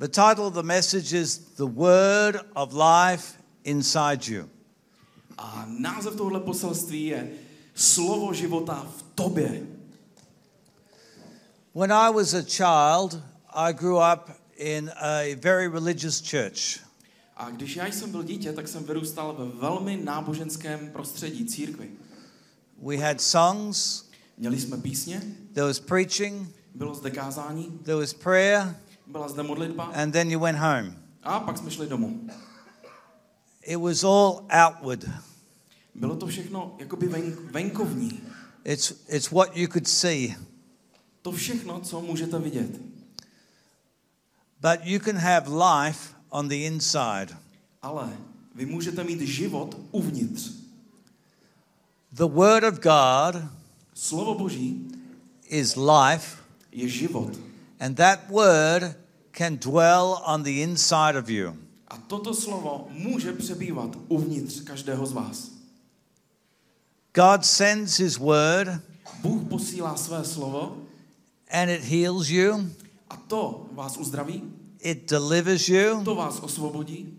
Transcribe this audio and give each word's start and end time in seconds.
The 0.00 0.08
title 0.08 0.46
of 0.46 0.54
the 0.54 0.62
message 0.62 1.12
is 1.12 1.36
The 1.56 1.66
Word 1.66 2.40
of 2.56 2.72
Life 2.72 3.36
Inside 3.64 4.26
You. 4.26 4.48
A 5.38 5.66
název 5.68 6.16
tohle 6.16 6.40
poselství 6.40 7.06
je 7.06 7.30
Slovo 7.74 8.32
života 8.32 8.86
v 8.96 9.02
tobě. 9.14 9.66
When 11.74 11.92
I 11.92 12.10
was 12.10 12.34
a 12.34 12.42
child, 12.42 13.22
I 13.50 13.72
grew 13.72 13.98
up 13.98 14.30
in 14.56 14.90
a 14.96 15.34
very 15.34 15.68
religious 15.68 16.30
church. 16.30 16.80
A 17.36 17.50
když 17.50 17.76
já 17.76 17.86
jsem 17.86 18.10
byl 18.10 18.22
dítě, 18.22 18.52
tak 18.52 18.68
jsem 18.68 18.84
vyrůstal 18.84 19.34
ve 19.34 19.60
velmi 19.60 19.96
náboženském 19.96 20.90
prostředí 20.92 21.44
církvi. 21.44 21.90
We 22.82 22.96
had 22.96 23.20
songs, 23.20 24.04
Měli 24.38 24.60
jsme 24.60 24.76
písně, 24.76 25.22
there 25.52 25.66
was 25.66 25.80
preaching, 25.80 26.48
bylo 26.74 26.94
zde 26.94 27.10
kázání, 27.10 27.78
there 27.84 27.96
was 28.00 28.14
prayer, 28.14 28.76
byla 29.10 29.28
zde 29.28 29.42
modlitba 29.42 29.84
and 29.84 30.12
then 30.12 30.30
you 30.30 30.40
went 30.40 30.58
home. 30.58 30.94
a 31.22 31.40
pak 31.40 31.58
jsme 31.58 31.70
šli 31.70 31.86
domů. 31.88 32.20
It 33.62 33.76
was 33.76 34.04
all 34.04 34.46
outward. 34.66 35.04
Bylo 35.94 36.16
to 36.16 36.26
všechno 36.26 36.76
jakoby 36.78 37.06
ven, 37.08 37.36
venkovní. 37.50 38.20
It's, 38.64 38.92
it's 39.08 39.30
what 39.30 39.56
you 39.56 39.68
could 39.68 39.88
see. 39.88 40.36
To 41.22 41.32
všechno, 41.32 41.80
co 41.80 42.00
můžete 42.00 42.38
vidět. 42.38 42.80
But 44.60 44.80
you 44.84 45.00
can 45.00 45.16
have 45.16 45.46
life 45.48 46.14
on 46.28 46.48
the 46.48 46.54
inside. 46.54 47.28
Ale 47.82 48.08
vy 48.54 48.66
můžete 48.66 49.04
mít 49.04 49.20
život 49.20 49.76
uvnitř. 49.90 50.50
The 52.12 52.24
Word 52.24 52.64
of 52.64 52.74
God 52.74 53.42
Slovo 53.94 54.34
Boží 54.34 54.88
is 55.48 55.76
life, 55.76 56.36
je 56.72 56.88
život. 56.88 57.38
and 57.80 57.94
that 57.94 58.20
Word 58.28 58.96
can 59.40 59.56
dwell 59.56 60.22
on 60.26 60.42
the 60.42 60.62
inside 60.62 61.16
of 61.16 61.30
you. 61.30 61.56
A 61.88 61.96
toto 61.96 62.34
slovo 62.34 62.88
může 62.90 63.32
přebývat 63.32 63.96
uvnitř 64.08 64.60
každého 64.60 65.06
z 65.06 65.12
vás. 65.12 65.50
God 67.14 67.44
sends 67.44 67.96
His 67.98 68.18
Word, 68.18 68.68
Bůh 69.22 69.48
posílá 69.48 69.96
své 69.96 70.24
slovo 70.24 70.76
and 71.50 71.70
it 71.70 71.84
heals 71.84 72.28
you, 72.28 72.70
a 73.10 73.16
to 73.16 73.66
vás 73.72 73.96
uzdraví, 73.96 74.42
it 74.80 75.10
delivers 75.10 75.68
you. 75.68 76.04
to 76.04 76.14
vás 76.14 76.40
osvobodí. 76.40 77.14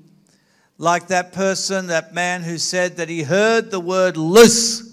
Like 0.79 1.05
that 1.07 1.33
person, 1.33 1.87
that 1.87 2.13
man 2.13 2.43
who 2.43 2.59
said 2.59 2.95
that 2.95 3.09
he 3.09 3.23
heard 3.23 3.69
the 3.71 3.79
word 3.79 4.17
loose, 4.17 4.83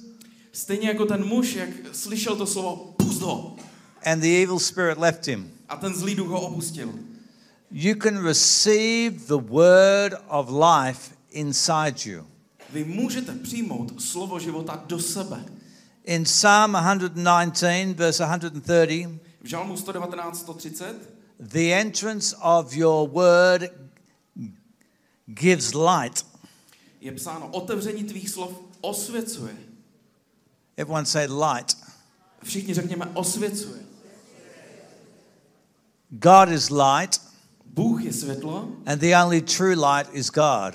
Stejně 0.53 0.89
jako 0.89 1.05
ten 1.05 1.25
muž, 1.25 1.55
jak 1.55 1.69
slyšel 1.93 2.37
to 2.37 2.47
slovo 2.47 2.95
pust 2.97 3.21
ho 3.23 3.57
and 4.05 4.21
the 4.21 4.43
evil 4.43 4.59
spirit 4.59 4.99
left 4.99 5.27
him. 5.27 5.51
a 5.69 5.77
ten 5.77 5.95
zlý 5.95 6.15
duch 6.15 6.29
ho 6.29 6.41
opustil. 6.41 7.08
You 7.71 7.95
can 7.95 8.25
receive 8.25 9.27
the 9.27 9.39
word 9.39 10.15
of 10.29 10.49
life 10.51 11.15
inside 11.31 12.07
you. 12.07 12.27
Vy 12.73 12.85
můžete 12.85 13.33
přijmout 13.33 14.03
slovo 14.03 14.39
života 14.39 14.85
do 14.87 14.99
sebe. 14.99 15.45
In 16.05 16.25
Psalm 16.25 16.77
119, 16.77 17.95
verse 17.95 18.25
130, 18.25 19.21
V 19.43 19.49
Žalmu 19.49 19.77
119, 19.77 20.39
130 20.41 20.97
the 21.41 21.73
entrance 21.73 22.37
of 22.43 22.75
your 22.75 23.09
word 23.09 23.71
gives 25.27 25.75
light. 25.75 26.27
je 27.01 27.13
psáno, 27.13 27.49
otevření 27.49 28.05
tvých 28.05 28.31
slov 28.31 28.53
osvěcuje. 28.81 29.57
Everyone 30.77 31.07
say 31.07 31.27
light. 31.27 31.77
Všichni 32.45 32.75
řekněme 32.75 33.07
osvěcuje. 33.15 33.81
God 36.11 36.49
is 36.49 36.71
light, 36.71 37.28
Bůh 37.79 38.05
je 38.05 38.13
světlo 38.13 38.69
and 38.87 39.01
the 39.01 39.15
only 39.25 39.41
true 39.41 39.75
light 39.77 40.15
is 40.15 40.31
God. 40.31 40.75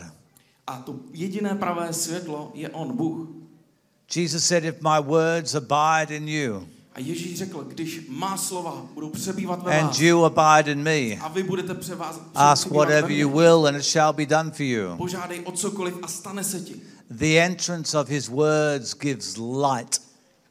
a 0.67 0.77
to 0.85 0.95
jediné 1.11 1.55
pravé 1.55 1.93
světlo 1.93 2.51
je 2.53 2.69
On, 2.69 2.97
Bůh. 2.97 3.27
Jesus 4.15 4.45
said, 4.45 4.63
If 4.63 4.75
my 4.81 5.01
words 5.01 5.55
abide 5.55 6.15
in 6.15 6.27
you, 6.29 6.67
A 6.95 6.99
Ježíš 6.99 7.37
řekl, 7.37 7.63
když 7.63 8.01
má 8.09 8.37
slova 8.37 8.85
budou 8.93 9.09
přebývat 9.09 9.63
ve 9.63 9.79
and 9.79 9.87
vás 9.87 9.99
you 9.99 10.23
abide 10.23 10.71
in 10.71 10.83
me, 10.83 11.15
a 11.21 11.27
vy 11.27 11.43
budete 11.43 11.73
převaz, 11.73 12.19
ask 12.35 12.67
whatever 12.71 13.11
you 13.11 13.29
will, 13.29 13.67
and 13.67 13.75
it 13.75 13.83
shall 13.85 14.13
be 14.13 14.25
done 14.25 14.51
for 14.51 14.65
you. 14.65 14.97
požádej 14.97 15.41
o 15.45 15.51
cokoliv 15.51 15.95
a 16.01 16.07
stane 16.07 16.43
se 16.43 16.61
ti. 16.61 16.75
The 17.11 17.39
entrance 17.39 17.99
of 17.99 18.09
his 18.09 18.29
words 18.29 18.95
gives 18.99 19.37
light, 19.37 20.01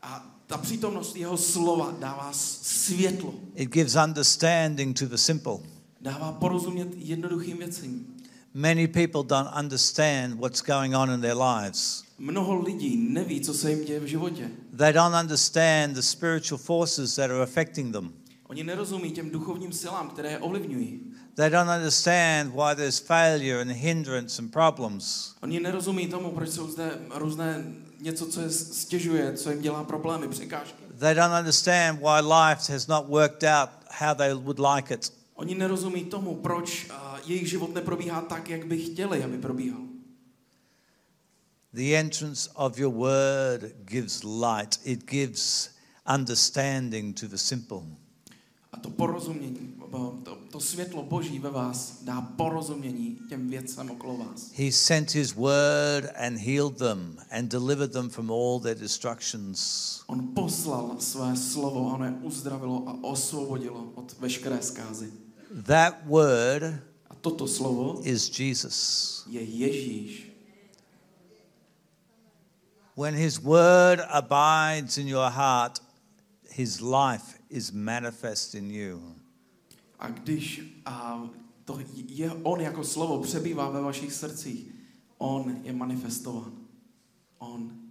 A 0.03 0.27
ta 0.47 0.59
přítomnost 0.59 1.17
jeho 1.17 1.37
slova 1.37 1.95
dává 1.99 2.29
světlo, 2.33 3.35
it 3.55 3.71
gives 3.71 3.95
understanding 3.95 4.99
to 4.99 5.07
the 5.07 5.17
simple. 5.17 5.72
Dává 6.03 6.33
porozumět 6.33 6.89
jednoduchým 6.97 7.57
věcem. 7.59 8.07
Many 8.55 8.89
people 8.89 9.23
don't 9.23 9.49
understand 9.59 10.35
what's 10.41 10.63
going 10.63 10.95
on 10.95 11.11
in 11.11 11.21
their 11.21 11.37
lives. 11.37 12.05
Mnoho 12.19 12.55
lidí 12.55 12.97
neví, 12.97 13.41
co 13.41 13.55
se 13.55 13.71
jim 13.71 13.85
děje 13.85 14.01
v 14.01 14.07
životě. 14.07 14.51
They 14.77 14.93
don't 14.93 15.15
understand 15.23 15.95
the 15.95 16.03
spiritual 16.03 16.59
forces 16.59 17.15
that 17.15 17.31
are 17.31 17.43
affecting 17.43 17.93
them. 17.93 18.13
Oni 18.49 18.65
nerozumí 18.65 19.11
těm 19.11 19.31
duchovním 19.31 19.73
silám, 19.73 20.09
které 20.11 20.31
je 20.31 20.39
ovlivňují. 20.39 21.01
They 21.35 21.51
don't 21.51 21.71
understand 21.71 22.55
why 22.55 22.75
there's 22.77 22.99
failure 22.99 23.61
and 23.61 23.71
hindrance 23.71 24.43
and 24.43 24.53
problems. 24.53 25.35
Oni 25.43 25.61
nerozumí 25.61 26.07
tomu, 26.07 26.31
proč 26.31 26.51
jsou 26.51 26.71
zde 26.71 26.99
různé 27.15 27.65
něco, 28.01 28.27
co 28.27 28.41
je 28.41 28.51
stěžuje, 28.51 29.33
co 29.33 29.51
jim 29.51 29.63
dělá 29.63 29.85
problémy, 29.85 30.29
překážky. 30.29 30.83
They 30.99 31.15
don't 31.15 31.39
understand 31.39 32.01
why 32.01 32.21
life 32.21 32.73
has 32.73 32.87
not 32.87 33.09
worked 33.09 33.43
out 33.43 33.71
how 33.91 34.15
they 34.15 34.35
would 34.35 34.59
like 34.59 34.95
it. 34.95 35.13
Oni 35.43 35.55
nerozumí 35.55 36.05
tomu, 36.05 36.35
proč 36.35 36.87
a, 36.91 37.19
jejich 37.27 37.51
život 37.51 37.75
neprobíhá 37.75 38.21
tak, 38.21 38.49
jak 38.49 38.67
by 38.67 38.79
chtěli, 38.79 39.25
aby 39.25 39.39
probíhal. 39.39 39.81
The 41.75 41.97
entrance 41.99 42.51
of 42.55 42.79
your 42.79 42.95
word 42.95 43.75
gives 43.85 44.23
light, 44.23 44.81
it 44.85 45.11
gives 45.11 45.71
understanding 46.15 47.21
to 47.21 47.29
the 47.29 47.37
simple. 47.37 47.83
A 48.73 48.81
to 48.81 48.91
porozumění, 48.91 49.75
to, 50.25 50.39
to 50.51 50.61
světlo 50.61 51.03
Boží 51.03 51.39
ve 51.39 51.51
vás 51.51 51.99
dá 52.03 52.21
porozumění 52.21 53.19
těm 53.29 53.51
věcem 53.51 53.91
okolo 53.91 54.17
vás. 54.17 54.51
He 54.55 54.73
sent 54.73 55.15
his 55.15 55.35
word 55.35 56.11
and 56.17 56.39
healed 56.39 56.77
them 56.77 57.17
and 57.31 57.51
delivered 57.51 57.93
them 57.93 58.11
from 58.11 58.31
all 58.31 58.61
their 58.61 58.79
destructions. 58.79 59.59
On 60.07 60.35
poslal 60.35 60.97
své 60.99 61.37
slovo 61.37 61.91
a 61.91 61.95
ono 61.95 62.05
je 62.05 62.15
uzdravilo 62.23 62.89
a 62.89 62.99
osvobodilo 63.03 63.93
od 63.95 64.17
veškeré 64.21 64.63
zkázy. 64.63 65.13
That 65.53 66.07
word 66.07 66.81
A 67.11 67.15
toto 67.21 67.47
slovo 67.47 68.01
is 68.05 68.31
Jesus. 68.31 69.25
je 69.29 69.41
Ježíš. 69.43 70.33
When 72.97 73.15
his 73.15 73.41
word 73.41 74.01
abides 74.09 74.99
in 74.99 75.07
your 75.09 75.31
heart, 75.31 75.81
his 76.49 76.81
life 76.81 77.39
is 77.51 77.73
manifest 77.73 78.55
in 78.55 78.71
you. 78.71 79.15
A 79.99 80.09
když 80.09 80.61
a 80.87 81.29
to 81.65 81.79
je 82.07 82.33
on 82.43 82.61
jako 82.61 82.85
slovo 82.85 83.23
přebývá 83.23 83.69
ve 83.71 83.81
vašich 83.81 84.13
srdcích, 84.13 84.67
on 85.19 85.61
je 85.63 85.73
manifestován. 85.73 86.53
On. 87.39 87.82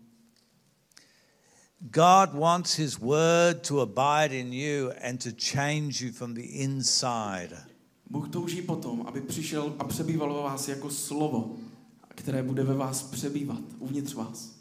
God 1.90 2.34
wants 2.34 2.76
his 2.76 3.00
word 3.00 3.64
to 3.64 3.82
abide 3.82 4.32
in 4.32 4.54
you 4.54 4.92
and 5.02 5.20
to 5.24 5.32
change 5.32 6.00
you 6.00 6.12
from 6.12 6.34
the 6.34 6.42
inside. 6.42 7.58
Bůh 8.10 8.30
touží 8.30 8.62
potom, 8.62 9.02
aby 9.08 9.22
přišel 9.22 9.74
a 9.80 9.84
přebýval 9.84 10.34
ve 10.34 10.42
vás 10.42 10.68
jako 10.68 10.90
slovo, 10.90 11.56
které 12.08 12.44
bude 12.44 12.64
ve 12.64 12.74
vás 12.74 13.04
přebývat, 13.04 13.62
uvnitř 13.80 14.14
vás. 14.14 14.52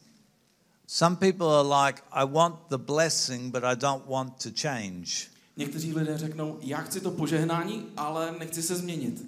Some 0.87 1.17
people 1.17 1.47
are 1.47 1.87
like, 1.87 2.03
I 2.11 2.27
want 2.27 2.57
the 2.69 2.79
blessing, 2.79 3.53
but 3.53 3.65
I 3.65 3.77
don't 3.77 4.07
want 4.07 4.43
to 4.43 4.49
change. 4.63 5.11
Někteří 5.57 5.95
lidé 5.95 6.19
řeknou, 6.19 6.59
já 6.61 6.79
chci 6.79 7.01
to 7.01 7.11
požehnání, 7.11 7.87
ale 7.97 8.35
nechci 8.39 8.63
se 8.63 8.77
změnit. 8.77 9.25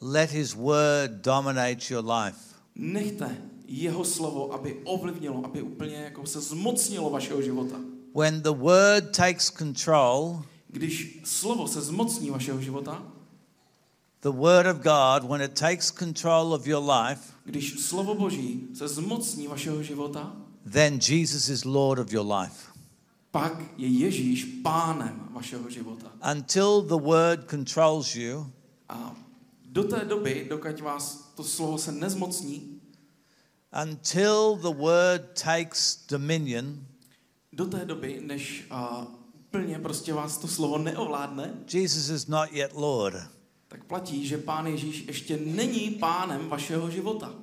Let 0.00 0.30
his 0.30 0.54
word 0.54 1.10
dominate 1.10 1.94
your 1.94 2.04
life. 2.10 2.38
Nechte 2.74 3.36
jeho 3.72 4.04
slovo, 4.04 4.52
aby 4.54 4.80
ovlivnilo, 4.84 5.44
aby 5.44 5.62
úplně 5.62 5.94
jako 5.96 6.26
se 6.26 6.40
zmocnilo 6.40 7.10
vašeho 7.10 7.42
života. 7.42 7.76
When 8.14 8.42
the 8.42 8.50
word 8.50 9.16
takes 9.16 9.50
control, 9.50 10.42
Když 10.68 11.20
slovo 11.24 11.68
se 11.68 11.80
zmocní 11.80 12.30
vašeho 12.30 12.60
života, 12.60 13.02
the 14.20 14.28
word 14.30 14.66
of 14.66 14.76
God, 14.76 15.30
when 15.30 15.42
it 15.42 15.58
takes 15.58 15.90
control 15.90 16.54
of 16.54 16.66
your 16.66 16.90
life, 16.90 17.20
když 17.44 17.80
slovo 17.80 18.14
Boží 18.14 18.68
se 18.74 18.88
zmocní 18.88 19.46
vašeho 19.48 19.82
života, 19.82 20.36
then 20.72 20.98
Jesus 21.08 21.48
is 21.48 21.64
Lord 21.64 21.98
of 21.98 22.12
your 22.12 22.32
life. 22.32 22.72
pak 23.30 23.62
je 23.76 23.88
Ježíš 23.88 24.44
pánem 24.62 25.28
vašeho 25.32 25.70
života. 25.70 26.12
Until 26.32 26.82
the 26.82 27.06
word 27.06 27.50
controls 27.50 28.14
you, 28.14 28.46
A 28.88 29.16
do 29.66 29.84
té 29.84 30.04
doby, 30.04 30.46
dokud 30.50 30.80
vás 30.80 31.32
to 31.34 31.44
slovo 31.44 31.78
se 31.78 31.92
nezmocní, 31.92 32.71
until 33.72 34.56
the 34.62 34.78
word 34.82 35.22
takes 35.44 36.04
dominion, 36.08 36.86
do 37.52 37.66
té 37.66 37.84
doby, 37.84 38.20
než 38.24 38.64
a, 38.70 39.06
plně 39.50 39.78
prostě 39.78 40.12
vás 40.12 40.38
to 40.38 40.48
slovo 40.48 40.78
neovládne, 40.78 41.54
Jesus 41.74 42.08
is 42.08 42.26
not 42.26 42.52
yet 42.52 42.72
Lord. 42.74 43.16
tak 43.68 43.84
platí, 43.84 44.26
že 44.26 44.38
Pán 44.38 44.66
Ježíš 44.66 45.04
ještě 45.06 45.38
není 45.46 45.90
pánem 45.90 46.48
vašeho 46.48 46.90
života. 46.90 47.34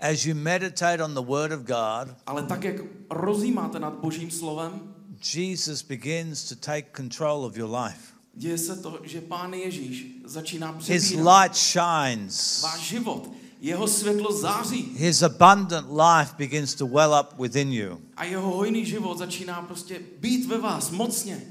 As 0.00 0.24
you 0.26 0.34
meditate 0.34 1.04
on 1.04 1.14
the 1.14 1.20
Word 1.20 1.52
of 1.52 1.60
God, 1.60 2.16
Ale 2.26 2.42
tak, 2.42 2.64
jak 2.64 2.76
rozjímáte 3.10 3.80
nad 3.80 3.94
Božím 3.94 4.30
slovem, 4.30 4.94
Jesus 5.34 5.82
begins 5.82 6.48
to 6.48 6.54
take 6.56 6.86
control 6.96 7.44
of 7.44 7.56
your 7.56 7.70
life. 7.76 7.98
děje 8.34 8.58
se 8.58 8.76
to, 8.76 9.00
že 9.02 9.20
Pán 9.20 9.54
Ježíš 9.54 10.06
začíná 10.24 10.70
His 10.72 11.04
přebírat 11.08 11.42
light 11.42 11.56
shines. 11.56 12.62
váš 12.62 12.80
život. 12.80 13.30
Jeho 13.64 13.88
světlo 13.88 14.32
září 14.32 14.92
His 14.96 15.22
abundant 15.22 15.86
life 15.90 16.34
begins 16.38 16.74
to 16.74 16.86
well 16.86 17.14
up 17.20 17.40
within 17.40 17.72
you. 17.72 17.98
a 18.16 18.24
jeho 18.24 18.50
hojný 18.50 18.86
život 18.86 19.18
začíná 19.18 19.62
prostě 19.62 20.00
být 20.20 20.46
ve 20.46 20.58
vás 20.58 20.90
mocně. 20.90 21.42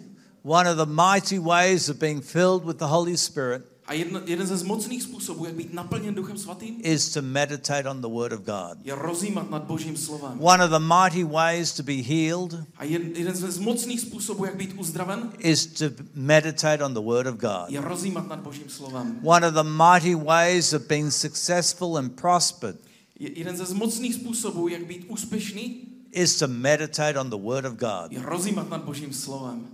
One 0.44 0.71
of 0.71 0.77
the 0.77 0.94
mighty 1.13 1.39
ways 1.39 1.89
of 1.89 1.98
being 1.98 2.24
filled 2.24 2.65
with 2.65 2.77
the 2.77 2.86
Holy 2.86 3.18
Spirit 3.18 3.65
A 3.85 3.94
jedno, 3.94 4.21
jeden 4.25 4.47
ze 4.47 4.65
mocných 4.65 5.03
způsobů, 5.03 5.45
jak 5.45 5.56
být 5.56 5.74
naplněn 5.74 6.15
Duchem 6.15 6.38
Svatým, 6.38 6.75
is 6.83 7.09
to 7.13 7.21
meditate 7.21 7.89
on 7.89 8.01
the 8.01 8.07
Word 8.07 8.33
of 8.33 8.39
God. 8.39 8.77
je 8.83 8.95
rozjímat 8.95 9.50
nad 9.50 9.63
Božím 9.63 9.97
slovem. 9.97 10.38
One 10.41 10.65
of 10.65 10.71
the 10.71 10.80
mighty 10.80 11.24
ways 11.24 11.74
to 11.74 11.83
be 11.83 11.94
healed 11.94 12.56
A 12.77 12.83
jeden, 12.83 13.12
jeden 13.15 13.35
z 13.35 13.57
mocných 13.57 14.00
způsobů, 14.01 14.45
jak 14.45 14.56
být 14.56 14.74
uzdraven, 14.77 15.31
is 15.39 15.65
to 15.65 15.85
meditate 16.15 16.85
on 16.85 16.94
the 16.94 17.00
Word 17.01 17.27
of 17.27 17.35
God. 17.35 17.69
je 17.69 17.81
rozjímat 17.81 18.27
nad 18.27 18.39
Božím 18.39 18.69
slovem. 18.69 19.19
One 19.24 19.47
of 19.47 19.53
the 19.53 19.63
mighty 19.63 20.15
ways 20.15 20.74
of 20.74 20.81
being 20.88 21.12
successful 21.13 21.97
and 21.97 22.09
prospered 22.21 22.75
Je, 23.19 23.39
jeden 23.39 23.57
ze 23.57 23.74
mocných 23.74 24.13
způsobů, 24.15 24.68
jak 24.68 24.86
být 24.86 25.06
úspěšný, 25.07 25.81
is 26.12 26.36
to 26.39 26.47
meditate 26.47 27.19
on 27.19 27.29
the 27.29 27.36
Word 27.38 27.65
of 27.65 27.74
God. 27.74 28.12
je 28.12 28.21
rozjímat 28.21 28.69
nad 28.69 28.83
Božím 28.83 29.13
slovem. 29.13 29.68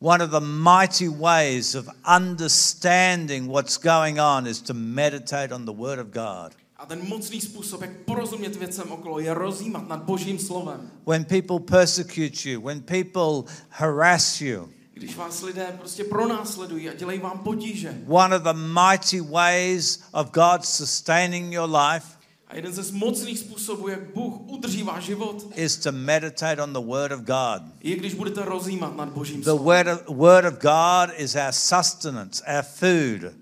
One 0.00 0.24
of 0.24 0.30
the 0.30 0.40
mighty 0.40 1.08
ways 1.08 1.74
of 1.74 1.88
understanding 2.06 3.48
what's 3.48 3.76
going 3.76 4.20
on 4.20 4.46
is 4.46 4.60
to 4.62 4.74
meditate 4.74 5.52
on 5.52 5.64
the 5.64 5.72
Word 5.72 5.98
of 5.98 6.12
God. 6.12 6.54
A 6.76 6.86
ten 6.86 7.08
mocný 7.08 7.40
způsob, 7.40 7.80
jak 7.82 7.90
porozumět 8.04 8.56
věcem 8.56 8.92
okolo, 8.92 9.18
je 9.20 9.34
rozjímat 9.34 9.88
nad 9.88 10.02
Božím 10.02 10.38
slovem. 10.38 10.90
When 11.06 11.24
people 11.24 11.60
persecute 11.60 12.50
you, 12.50 12.60
when 12.60 12.80
people 12.80 13.52
harass 13.70 14.40
you, 14.40 14.68
Když 14.94 15.16
vás 15.16 15.42
lidé 15.42 15.74
prostě 15.78 16.04
pronásledují 16.04 16.88
a 16.88 16.94
dělají 16.94 17.18
vám 17.18 17.38
potíže. 17.38 17.98
one 18.08 18.36
of 18.36 18.42
the 18.42 18.52
mighty 18.54 19.20
ways 19.20 19.98
of 20.12 20.30
God 20.32 20.64
sustaining 20.64 21.52
your 21.52 21.70
life 21.70 22.06
A 22.48 22.56
jeden 22.56 22.72
ze 22.72 22.92
mocných 22.92 23.38
způsobů, 23.38 23.88
jak 23.88 24.14
Bůh 24.14 24.40
udrží 24.46 24.82
váš 24.82 25.04
život, 25.04 25.46
is 25.56 25.76
to 25.76 25.92
meditate 25.92 26.62
on 26.62 26.72
the 26.72 26.78
Word 26.80 27.12
of 27.12 27.20
God. 27.20 27.62
je, 27.82 27.96
když 27.96 28.14
budete 28.14 28.44
rozjímat 28.44 28.96
nad 28.96 29.08
Božím 29.08 29.40
The 29.40 29.44
slovem. 29.44 29.64
Word 29.64 29.88
of, 30.08 30.16
word 30.16 30.44
of 30.44 30.54
God 30.54 31.10
is 31.20 31.34
our 31.34 31.52
sustenance, 31.52 32.42
our 32.56 32.62
food. 32.62 33.32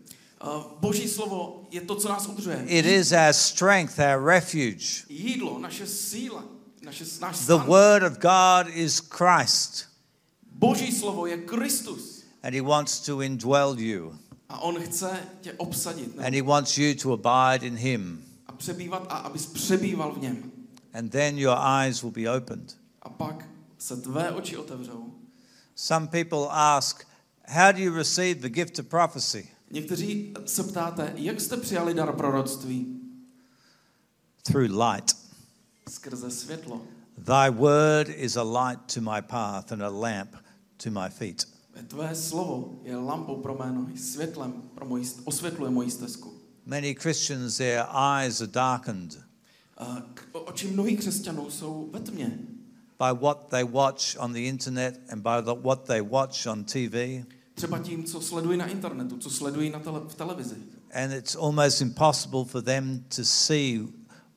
Uh, 0.44 0.62
Boží 0.80 1.08
slovo 1.08 1.66
je 1.70 1.80
to, 1.80 1.94
co 1.96 2.08
nás 2.08 2.26
udržuje. 2.26 2.64
It 2.66 2.86
is 2.86 3.12
our 3.12 3.32
strength, 3.32 3.98
our 3.98 4.26
refuge. 4.26 5.04
Jídlo, 5.08 5.58
naše 5.58 5.86
síla, 5.86 6.44
naše, 6.82 7.04
náš 7.20 7.36
The 7.38 7.42
stan. 7.44 7.66
Word 7.66 8.02
of 8.02 8.12
God 8.18 8.74
is 8.74 9.00
Christ, 9.10 9.84
Boží 10.52 10.92
slovo 10.92 11.26
je 11.26 11.36
Kristus. 11.36 12.22
and 12.42 12.54
He 12.54 12.60
wants 12.60 13.00
to 13.00 13.22
indwell 13.22 13.80
you, 13.80 14.18
A 14.48 14.58
on 14.62 14.80
chce 14.82 15.10
tě 15.40 15.52
obsadit 15.52 16.16
ne? 16.16 16.26
and 16.26 16.34
He 16.34 16.42
wants 16.42 16.78
you 16.78 16.94
to 16.94 17.12
abide 17.12 17.66
in 17.66 17.76
Him. 17.76 18.22
A 18.56 18.58
přebývat 18.58 19.06
a 19.08 19.16
abys 19.16 19.46
přebýval 19.46 20.12
v 20.12 20.18
něm. 20.18 20.52
And 20.94 21.12
then 21.12 21.38
your 21.38 21.56
eyes 21.58 22.02
will 22.02 22.10
be 22.10 22.36
opened. 22.36 22.76
A 23.02 23.08
pak 23.10 23.48
se 23.78 23.96
tvé 23.96 24.30
oči 24.30 24.56
otevřou. 24.56 25.14
Some 25.74 26.06
people 26.06 26.48
ask, 26.50 27.06
How 27.48 27.72
do 27.72 27.78
you 27.78 27.94
receive 27.94 28.40
the 28.40 28.48
gift 28.48 28.78
of 28.78 28.86
prophecy? 28.86 29.48
Někteří 29.70 30.34
se 30.46 30.62
ptáte, 30.62 31.12
jak 31.16 31.40
jste 31.40 31.56
přijali 31.56 31.94
dar 31.94 32.16
proroctví? 32.16 33.00
Through 34.42 34.70
light. 34.70 35.16
Skrze 35.88 36.30
světlo. 36.30 36.82
Thy 37.24 37.50
word 37.50 38.08
is 38.08 38.36
a 38.36 38.42
light 38.42 38.94
to 38.94 39.00
my 39.00 39.22
path 39.22 39.72
and 39.72 39.82
a 39.82 39.88
lamp 39.88 40.34
to 40.76 40.90
my 40.90 41.10
feet. 41.10 41.48
Tvé 41.88 42.14
slovo 42.14 42.80
je 42.82 42.96
lampou 42.96 43.36
pro 43.36 43.54
mé 43.54 43.72
nohy, 43.72 43.98
světlem 43.98 44.52
pro 44.74 44.86
moji, 44.86 45.04
osvětluje 45.24 45.70
moji 45.70 45.90
stezku. 45.90 46.35
Many 46.66 46.94
Christians, 46.94 47.56
their 47.58 47.84
eyes 47.92 48.40
are 48.40 48.50
darkened 48.52 49.18
A 49.78 50.02
k- 50.14 50.22
o- 50.32 50.40
oči 50.40 50.66
mnohých 50.68 50.98
křesťanů 50.98 51.50
jsou 51.50 51.88
ve 51.92 52.00
tmě. 52.00 52.38
by 52.98 53.18
what 53.20 53.46
they 53.50 53.64
watch 53.64 54.16
on 54.18 54.32
the 54.32 54.38
internet 54.48 55.00
and 55.12 55.22
by 55.22 55.42
the, 55.44 55.54
what 55.62 55.84
they 55.84 56.00
watch 56.00 56.46
on 56.46 56.64
TV. 56.64 57.24
Třeba 57.54 57.78
tím, 57.78 58.04
co 58.04 58.20
sledují 58.20 58.58
na 58.58 58.66
internetu, 58.66 59.16
co 59.18 59.30
sledují 59.30 59.70
na 59.70 59.78
tele, 59.80 60.00
v 60.08 60.14
televizi. 60.14 60.56
And 61.04 61.12
it's 61.12 61.36
almost 61.36 61.80
impossible 61.80 62.44
for 62.44 62.62
them 62.62 63.04
to 63.16 63.24
see 63.24 63.80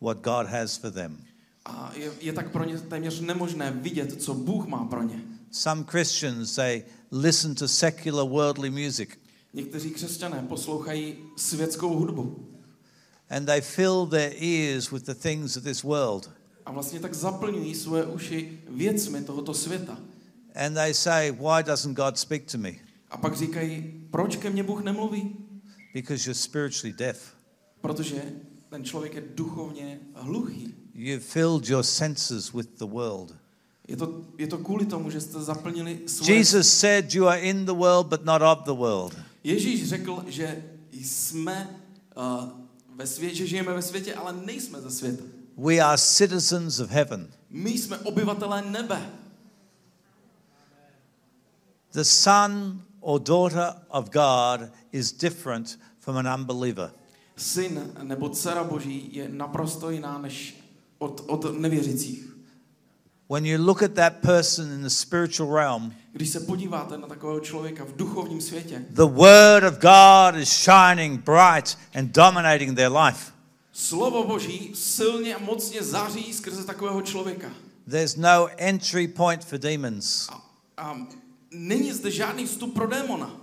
what 0.01 0.17
God 0.21 0.45
has 0.47 0.77
for 0.77 0.91
them. 0.91 1.17
A 1.65 1.91
je, 1.95 2.11
je 2.21 2.33
tak 2.33 2.51
pro 2.51 2.63
ně 2.65 2.77
téměř 2.77 3.19
nemožné 3.19 3.71
vidět, 3.71 4.21
co 4.21 4.33
Bůh 4.33 4.67
má 4.67 4.85
pro 4.85 5.03
ně. 5.03 5.21
Some 5.51 5.83
Christians, 5.87 6.55
they 6.55 6.83
listen 7.11 7.55
to 7.55 7.67
secular 7.67 8.27
worldly 8.29 8.69
music 8.69 9.09
Někteří 9.53 9.89
křesťané 9.91 10.45
poslouchají 10.49 11.15
světskou 11.37 11.95
hudbu 11.95 12.49
and 13.29 13.45
they 13.45 13.61
fill 13.61 14.05
their 14.07 14.33
ears 14.39 14.91
with 14.91 15.05
the 15.05 15.13
things 15.13 15.57
of 15.57 15.63
this 15.63 15.83
world. 15.83 16.29
a 16.65 16.71
vlastně 16.71 16.99
tak 16.99 17.13
zaplňují 17.13 17.75
svoje 17.75 18.05
uši 18.05 18.59
věcmi 18.69 19.21
tohoto 19.21 19.53
světa. 19.53 19.97
And 20.55 20.73
they 20.73 20.93
say, 20.93 21.31
Why 21.31 21.63
doesn't 21.63 21.95
God 21.95 22.17
speak 22.17 22.51
to 22.51 22.57
me? 22.57 22.71
A 23.09 23.17
pak 23.17 23.35
říkají, 23.35 23.93
proč 24.11 24.35
ke 24.35 24.49
mně 24.49 24.63
Bůh 24.63 24.83
nemluví? 24.83 25.35
Because 25.93 26.29
you're 26.29 26.39
spiritually 26.39 26.93
deaf. 26.97 27.33
Protože 27.81 28.23
ten 28.69 28.83
člověk 28.83 29.13
je 29.13 29.23
duchovně 29.35 29.99
hluchý. 30.13 30.75
You've 30.93 31.25
filled 31.25 31.69
your 31.69 31.83
senses 31.83 32.53
with 32.53 32.69
the 32.79 32.85
world. 32.85 33.35
Je 33.87 33.97
to, 33.97 34.21
je 34.37 34.47
to 34.47 34.57
kvůli 34.57 34.85
tomu, 34.85 35.09
že 35.09 35.21
jste 35.21 35.39
zaplnili 35.39 35.99
svoje... 36.05 36.37
Jesus 36.37 36.79
said, 36.79 37.13
You 37.13 37.25
are 37.25 37.39
in 37.39 37.65
the 37.65 37.73
world, 37.73 38.07
but 38.07 38.25
not 38.25 38.41
of 38.41 38.63
the 38.65 38.73
world. 38.73 39.15
Ježíš 39.43 39.89
řekl, 39.89 40.23
že 40.27 40.63
jsme 40.91 41.79
uh, 42.17 42.49
ve 42.95 43.07
světě, 43.07 43.35
že 43.35 43.47
žijeme 43.47 43.73
ve 43.73 43.81
světě, 43.81 44.13
ale 44.13 44.33
nejsme 44.45 44.81
ze 44.81 44.91
světa. 44.91 45.23
We 45.57 45.79
are 45.79 45.97
citizens 45.97 46.79
of 46.79 46.89
heaven. 46.89 47.27
My 47.49 47.69
jsme 47.69 47.97
obyvatelé 47.97 48.61
nebe. 48.61 49.09
The 51.91 52.01
son 52.01 52.81
or 52.99 53.19
daughter 53.19 53.73
of 53.89 54.09
God 54.09 54.69
is 54.91 55.11
different 55.11 55.79
from 55.99 56.17
an 56.17 56.39
unbeliever. 56.39 56.91
Syn 57.37 57.91
nebo 58.03 58.29
dcera 58.29 58.63
boží 58.63 59.09
je 59.11 59.29
naprosto 59.29 59.89
jiná 59.89 60.17
než 60.17 60.63
od, 60.97 61.23
od 61.27 61.59
nevěřících. 61.59 62.35
When 63.31 63.45
you 63.45 63.57
look 63.65 63.83
at 63.83 63.93
that 63.93 64.13
person 64.21 64.71
in 64.71 64.81
the 64.81 64.89
spiritual 64.89 65.55
realm, 65.55 65.93
Když 66.11 66.29
se 66.29 66.39
podíváte 66.39 66.97
na 66.97 67.07
takového 67.07 67.39
člověka 67.39 67.85
v 67.85 67.95
duchovním 67.95 68.41
světě, 68.41 68.85
the 68.89 69.03
word 69.03 69.63
of 69.63 69.73
God 69.79 70.41
is 70.41 70.49
shining 70.65 71.23
bright 71.25 71.77
and 71.95 72.11
dominating 72.15 72.75
their 72.75 72.91
life. 72.91 73.31
slovo 73.71 74.23
boží 74.23 74.71
silně 74.75 75.35
a 75.35 75.39
mocně 75.39 75.83
září 75.83 76.33
skrze 76.33 76.63
takového 76.63 77.01
člověka. 77.01 77.49
There's 77.89 78.15
no 78.15 78.47
entry 78.57 79.07
point 79.07 79.45
for 79.45 79.59
demons 79.59 80.29
A, 80.29 80.41
a 80.77 80.97
není 81.51 81.93
zde 81.93 82.11
žádný 82.11 82.45
vstup 82.45 82.73
pro 82.73 82.87
démona. 82.87 83.38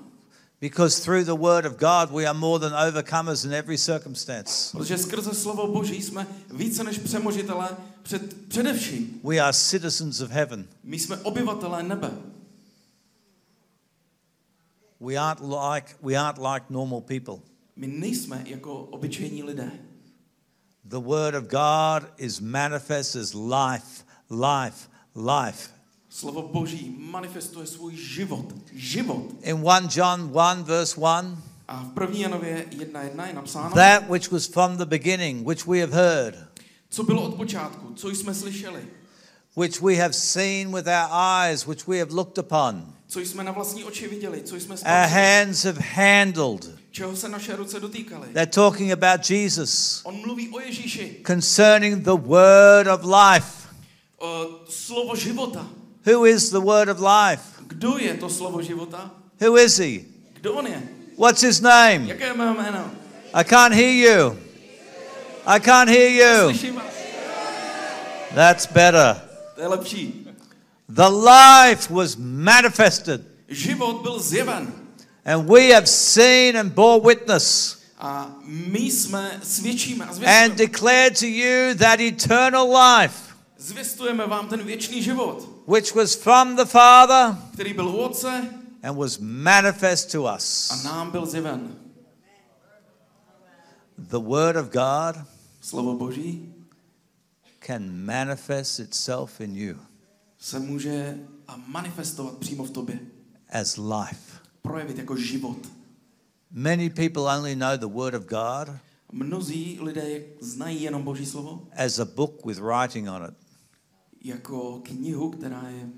Because 0.60 1.04
through 1.04 1.24
the 1.24 1.34
word 1.34 1.66
of 1.66 1.76
God 1.76 2.10
we 2.10 2.26
are 2.26 2.38
more 2.38 2.58
than 2.58 2.72
overcomers 2.72 3.44
in 3.44 3.52
every 3.52 3.78
circumstance. 3.78 4.72
Protože 4.72 4.98
skrze 4.98 5.34
slovo 5.34 5.72
boží 5.72 6.02
jsme 6.02 6.26
více 6.54 6.84
než 6.84 6.98
přemožitelé 6.98 7.68
před, 8.02 8.48
především. 8.48 9.20
We 9.24 9.38
are 9.38 9.52
citizens 9.52 10.20
of 10.20 10.30
heaven. 10.30 10.68
My 10.84 10.98
jsme 10.98 11.16
obyvatelé 11.16 11.82
nebe. 11.82 12.10
We 15.00 15.16
aren't 15.16 15.40
like 15.40 15.94
we 16.02 16.16
aren't 16.16 16.38
like 16.38 16.66
normal 16.70 17.00
people. 17.00 17.38
My 17.76 17.86
nejsme 17.86 18.42
jako 18.46 18.74
obyčejní 18.74 19.42
lidé. 19.42 19.70
The 20.84 21.00
word 21.00 21.34
of 21.34 21.44
God 21.44 22.10
is 22.16 22.40
manifest 22.40 23.16
as 23.16 23.34
life, 23.34 24.04
life, 24.30 24.88
life. 25.14 25.75
Slovo 26.16 26.42
boží 26.42 26.96
manifestuje 26.98 27.66
svůj 27.66 27.96
život. 27.96 28.46
Život. 28.72 29.26
In 29.42 29.56
1 29.56 29.80
John 29.94 30.20
1 30.20 30.54
verse 30.54 31.00
1, 31.00 31.42
A 31.68 31.82
v 31.82 31.88
první 31.94 32.20
Janově 32.20 32.66
1.1 32.70 33.26
je 33.26 33.32
napsáno, 33.34 33.74
that 33.74 34.08
which 34.10 34.32
was 34.32 34.46
from 34.46 34.76
the 34.76 34.84
beginning, 34.84 35.46
which 35.46 35.66
we 35.66 35.80
have 35.80 35.92
heard, 35.92 36.34
co 36.90 37.02
bylo 37.02 37.22
od 37.22 37.34
počátku, 37.34 37.92
co 37.94 38.08
jsme 38.08 38.34
slyšeli, 38.34 38.80
which 39.56 39.80
we 39.82 39.94
have 39.96 40.12
seen 40.12 40.74
with 40.74 40.86
our 40.86 41.10
eyes, 41.42 41.66
which 41.66 41.86
we 41.86 41.98
have 41.98 42.12
looked 42.14 42.38
upon, 42.38 42.92
co 43.06 43.20
jsme 43.20 43.44
na 43.44 43.52
vlastní 43.52 43.84
oči 43.84 44.08
viděli, 44.08 44.42
co 44.42 44.56
jsme 44.56 44.74
our 44.74 44.78
spatřili, 44.78 45.22
hands 45.22 45.64
have 45.64 45.80
handled. 45.94 46.70
čeho 46.90 47.16
se 47.16 47.28
naše 47.28 47.56
ruce 47.56 47.80
dotýkaly. 47.80 48.28
They're 48.32 48.46
talking 48.46 48.92
about 48.92 49.30
Jesus 49.30 50.00
On 50.04 50.14
mluví 50.20 50.48
o 50.48 50.60
Ježíši, 50.60 51.20
concerning 51.26 52.04
the 52.04 52.16
word 52.16 52.86
of 52.86 53.00
life. 53.04 53.68
o 54.18 54.46
slovo 54.68 55.16
života. 55.16 55.66
Who 56.06 56.24
is 56.24 56.50
the 56.50 56.60
word 56.60 56.88
of 56.88 57.00
life? 57.00 57.42
Kdo 57.68 57.98
je 57.98 58.14
to 58.14 58.28
slovo 58.30 58.62
života? 58.62 59.10
Who 59.40 59.56
is 59.56 59.76
he? 59.76 60.04
Kdo 60.40 60.54
on 60.54 60.66
je? 60.66 60.82
What's 61.16 61.42
his 61.42 61.60
name? 61.60 62.06
Jaké 62.06 62.24
je 62.24 62.34
jméno? 62.34 62.90
I 63.34 63.44
can't 63.44 63.74
hear 63.74 63.90
you. 63.90 64.36
I 65.46 65.58
can't 65.60 65.90
hear 65.90 66.08
you. 66.10 66.52
That's 68.34 68.66
better. 68.66 69.16
To 69.54 69.60
je 69.60 69.68
lepší. 69.68 70.26
The 70.88 71.08
life 71.10 71.90
was 71.90 72.16
manifested, 72.16 73.20
Život 73.48 74.02
byl 74.02 74.18
zjeven. 74.20 74.72
and 75.24 75.48
we 75.48 75.70
have 75.74 75.86
seen 75.88 76.56
and 76.56 76.72
bore 76.74 77.00
witness 77.00 77.76
A 77.98 78.30
my 78.44 78.78
jsme 78.78 79.40
svědčíme 79.42 80.04
a 80.04 80.08
and 80.08 80.14
zvěstujeme, 80.14 80.54
declared 80.54 81.18
to 81.18 81.26
you 81.26 81.74
that 81.74 82.00
eternal 82.00 82.68
life, 82.76 83.14
zvěstujeme 83.58 84.26
vám 84.26 84.48
ten 84.48 84.62
věčný 84.62 85.02
život, 85.02 85.48
which 85.66 85.94
was 85.94 86.14
from 86.14 86.56
the 86.56 86.64
Father 86.64 87.36
který 87.54 87.74
byl 87.74 87.88
u 87.88 87.96
Otce 87.96 88.50
and 88.82 88.96
was 88.98 89.18
manifest 89.20 90.12
to 90.12 90.26
a 90.28 90.36
us. 90.36 90.82
nám 90.84 91.10
byl 91.10 91.26
zjeven. 91.26 91.74
The 93.98 94.18
Word 94.18 94.56
of 94.56 94.66
God 94.72 95.16
Slovo 95.60 95.94
Boží 95.96 96.54
can 97.66 98.04
manifest 98.04 98.78
itself 98.78 99.40
in 99.40 99.56
you 99.56 99.76
se 100.38 100.58
může 100.58 101.18
a 101.48 101.56
manifestovat 101.56 102.36
přímo 102.36 102.64
v 102.64 102.70
tobě. 102.70 102.98
as 103.48 103.76
life. 103.76 104.38
Projevit 104.62 104.98
jako 104.98 105.16
život. 105.16 105.56
Many 106.50 106.90
people 106.90 107.22
only 107.22 107.56
know 107.56 107.76
the 107.76 107.86
Word 107.86 108.14
of 108.14 108.24
God 108.24 108.76
Mnozí 109.12 109.78
lidé 109.82 110.20
znají 110.40 110.82
jenom 110.82 111.02
Boží 111.02 111.26
slovo 111.26 111.62
as 111.84 111.98
a 111.98 112.04
book 112.04 112.46
with 112.46 112.58
writing 112.58 113.08
on 113.08 113.24
it, 113.28 113.34
jako 114.26 114.80
knihu, 114.84 115.30
která 115.30 115.68
je 115.68 115.88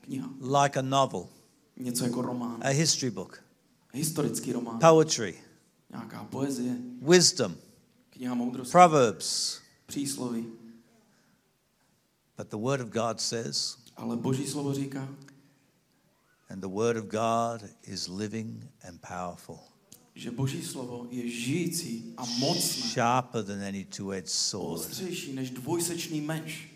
kniha. 0.00 0.30
like 0.40 0.78
a 0.78 0.82
novel, 0.82 1.28
Něco 1.76 2.04
jako 2.04 2.22
román. 2.22 2.60
a 2.62 2.68
history 2.68 3.10
book, 3.10 3.42
Historický 3.92 4.52
román. 4.52 4.78
poetry, 4.80 5.38
Nějaká 5.90 6.24
poezie. 6.24 6.76
wisdom, 7.02 7.54
Kniha 8.10 8.34
moudrosti. 8.34 8.72
proverbs. 8.72 9.58
Přísloví. 9.86 10.46
But 12.38 12.48
the 12.50 12.56
Word 12.56 12.80
of 12.80 12.88
God 12.88 13.20
says, 13.20 13.76
Ale 13.96 14.16
Boží 14.16 14.46
slovo 14.46 14.74
říká, 14.74 15.08
and 16.50 16.60
the 16.60 16.68
Word 16.68 16.96
of 16.96 17.04
God 17.04 17.70
is 17.82 18.08
living 18.08 18.66
and 18.88 19.00
powerful, 19.00 19.58
že 20.14 20.30
Boží 20.30 20.62
slovo 20.62 21.06
je 21.10 21.28
žijící 21.30 22.14
a 22.16 22.24
mocné. 22.24 22.88
sharper 22.90 23.44
than 23.44 23.62
any 23.62 23.84
two 23.84 24.10
edged 24.12 24.28
sword, 24.30 24.80
Ostřejší 24.80 25.32
než 25.32 25.50
dvojsečný 25.50 26.20
meč. 26.20 26.70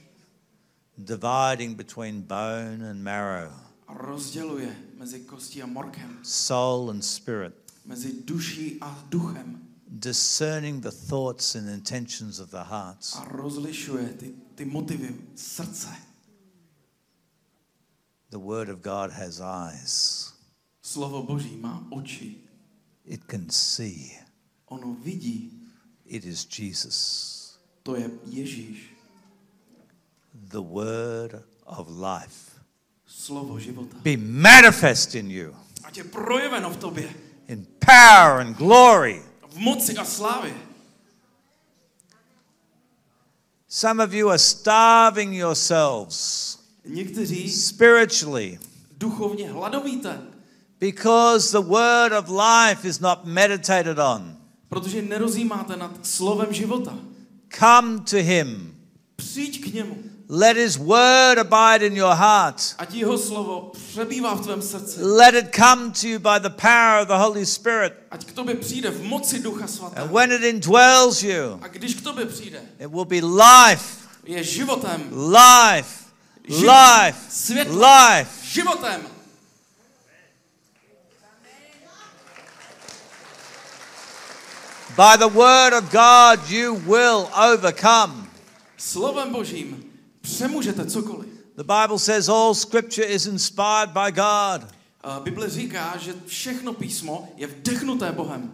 Dividing 0.99 1.77
between 1.77 2.23
bone 2.23 2.83
and 2.91 3.03
marrow, 3.03 3.53
A 3.87 3.95
rozděluje 3.95 4.77
mezi 4.99 5.21
kostí 5.21 5.63
a 5.63 5.67
morkem. 5.67 6.19
soul 6.23 6.91
and 6.91 7.03
spirit, 7.05 7.55
Mezi 7.85 8.13
duší 8.25 8.79
a 8.81 9.05
duchem. 9.09 9.69
discerning 9.89 10.83
the 10.83 10.91
thoughts 10.91 11.55
and 11.57 11.69
intentions 11.69 12.39
of 12.39 12.51
the 12.51 12.63
hearts. 12.65 13.17
A 13.17 13.25
rozlišuje 13.25 14.09
ty, 14.09 14.35
ty 14.55 14.65
motivy 14.65 15.15
srdce. 15.35 15.89
The 18.31 18.39
Word 18.39 18.69
of 18.69 18.81
God 18.83 19.11
has 19.11 19.41
eyes, 19.41 20.33
Slovo 20.83 21.23
Boží 21.23 21.57
má 21.57 21.87
oči. 21.91 22.37
it 23.05 23.21
can 23.31 23.51
see. 23.51 24.19
Ono 24.67 24.95
vidí. 24.95 25.61
It 26.07 26.25
is 26.25 26.47
Jesus, 26.59 27.59
To 27.83 27.97
je 27.97 28.11
Ježíš. 28.27 28.94
The 30.35 30.61
Word 30.61 31.43
of 31.67 31.88
life. 31.88 32.50
Slovo 33.07 33.59
života. 33.59 33.97
Be 34.03 34.17
manifest 34.17 35.14
in 35.14 35.31
you 35.31 35.55
Ať 35.85 35.97
je 35.97 36.05
projeveno 36.05 36.71
v 36.71 36.76
tobě. 36.76 37.14
in 37.49 37.67
power 37.79 38.41
and 38.41 38.57
glory. 38.57 39.23
V 39.50 39.57
moci 39.59 39.97
a 39.97 40.05
slávě. 40.05 40.55
Some 43.69 44.00
of 44.05 44.12
you 44.12 44.29
are 44.29 44.38
starving 44.38 45.35
yourselves 45.35 46.59
Někteří 46.85 47.50
spiritually 47.50 48.59
duchovně 48.99 49.53
hladovíte, 49.53 50.21
because 50.81 51.50
the 51.53 51.69
word 51.69 52.12
of 52.12 52.29
life 52.29 52.88
is 52.88 53.00
not 53.00 53.25
meditated 53.25 53.99
on. 53.99 54.37
protože 54.69 55.03
nerozjímáte 55.03 55.76
nad 55.76 56.07
slovem 56.07 56.53
života. 56.53 56.99
Come 57.59 58.00
to 58.00 58.17
him. 58.17 58.75
Přijď 59.17 59.64
k 59.64 59.75
němu. 59.75 59.97
Let 60.28 60.57
his 60.57 60.78
word 60.78 61.38
abide 61.38 61.83
in 61.87 61.97
your 61.97 62.14
heart. 62.14 62.75
Ať 62.78 62.95
jeho 62.95 63.19
slovo 63.19 63.73
přebývá 63.73 64.35
v 64.35 64.40
tvém 64.40 64.62
srdci. 64.62 65.02
Let 65.02 65.35
it 65.35 65.54
come 65.54 65.93
to 66.00 66.07
you 66.09 66.19
by 66.19 66.40
the 66.40 66.50
power 66.50 67.02
of 67.02 67.09
the 67.09 67.19
Holy 67.19 67.47
Spirit. 67.47 67.93
Ať 68.11 68.25
k 68.25 68.33
tobě 68.33 68.54
přijde 68.54 68.90
v 68.90 69.02
moci 69.02 69.38
Ducha 69.38 69.66
And 69.97 70.11
when 70.11 70.33
it 70.33 70.43
indwells 70.43 71.23
you, 71.23 71.59
A 71.62 71.69
když 71.69 71.95
k 71.95 72.00
tobě 72.02 72.26
přijde, 72.26 72.62
it 72.78 72.87
will 72.87 73.04
be 73.04 73.21
life, 73.21 73.85
je 74.25 74.45
životem. 74.45 75.11
life, 75.12 76.04
life, 76.49 77.19
Světlo. 77.31 77.87
life. 77.87 78.31
Životem. 78.43 79.02
By 84.97 85.16
the 85.16 85.28
word 85.28 85.73
of 85.73 85.90
God, 85.90 86.49
you 86.49 86.75
will 86.75 87.28
overcome. 87.35 88.28
Slovem 88.76 89.33
Božím 89.33 89.84
přemůžete 90.25 90.87
cokoliv. 90.87 91.28
The 91.57 91.62
Bible 91.62 91.99
says 91.99 92.28
all 92.28 92.54
scripture 92.54 93.07
is 93.07 93.26
inspired 93.26 93.90
by 93.90 94.12
God. 94.12 94.62
Bible 95.25 95.50
říká, 95.50 95.97
že 95.97 96.14
všechno 96.26 96.73
písmo 96.73 97.28
je 97.37 97.47
vdechnuté 97.47 98.12
Bohem. 98.12 98.52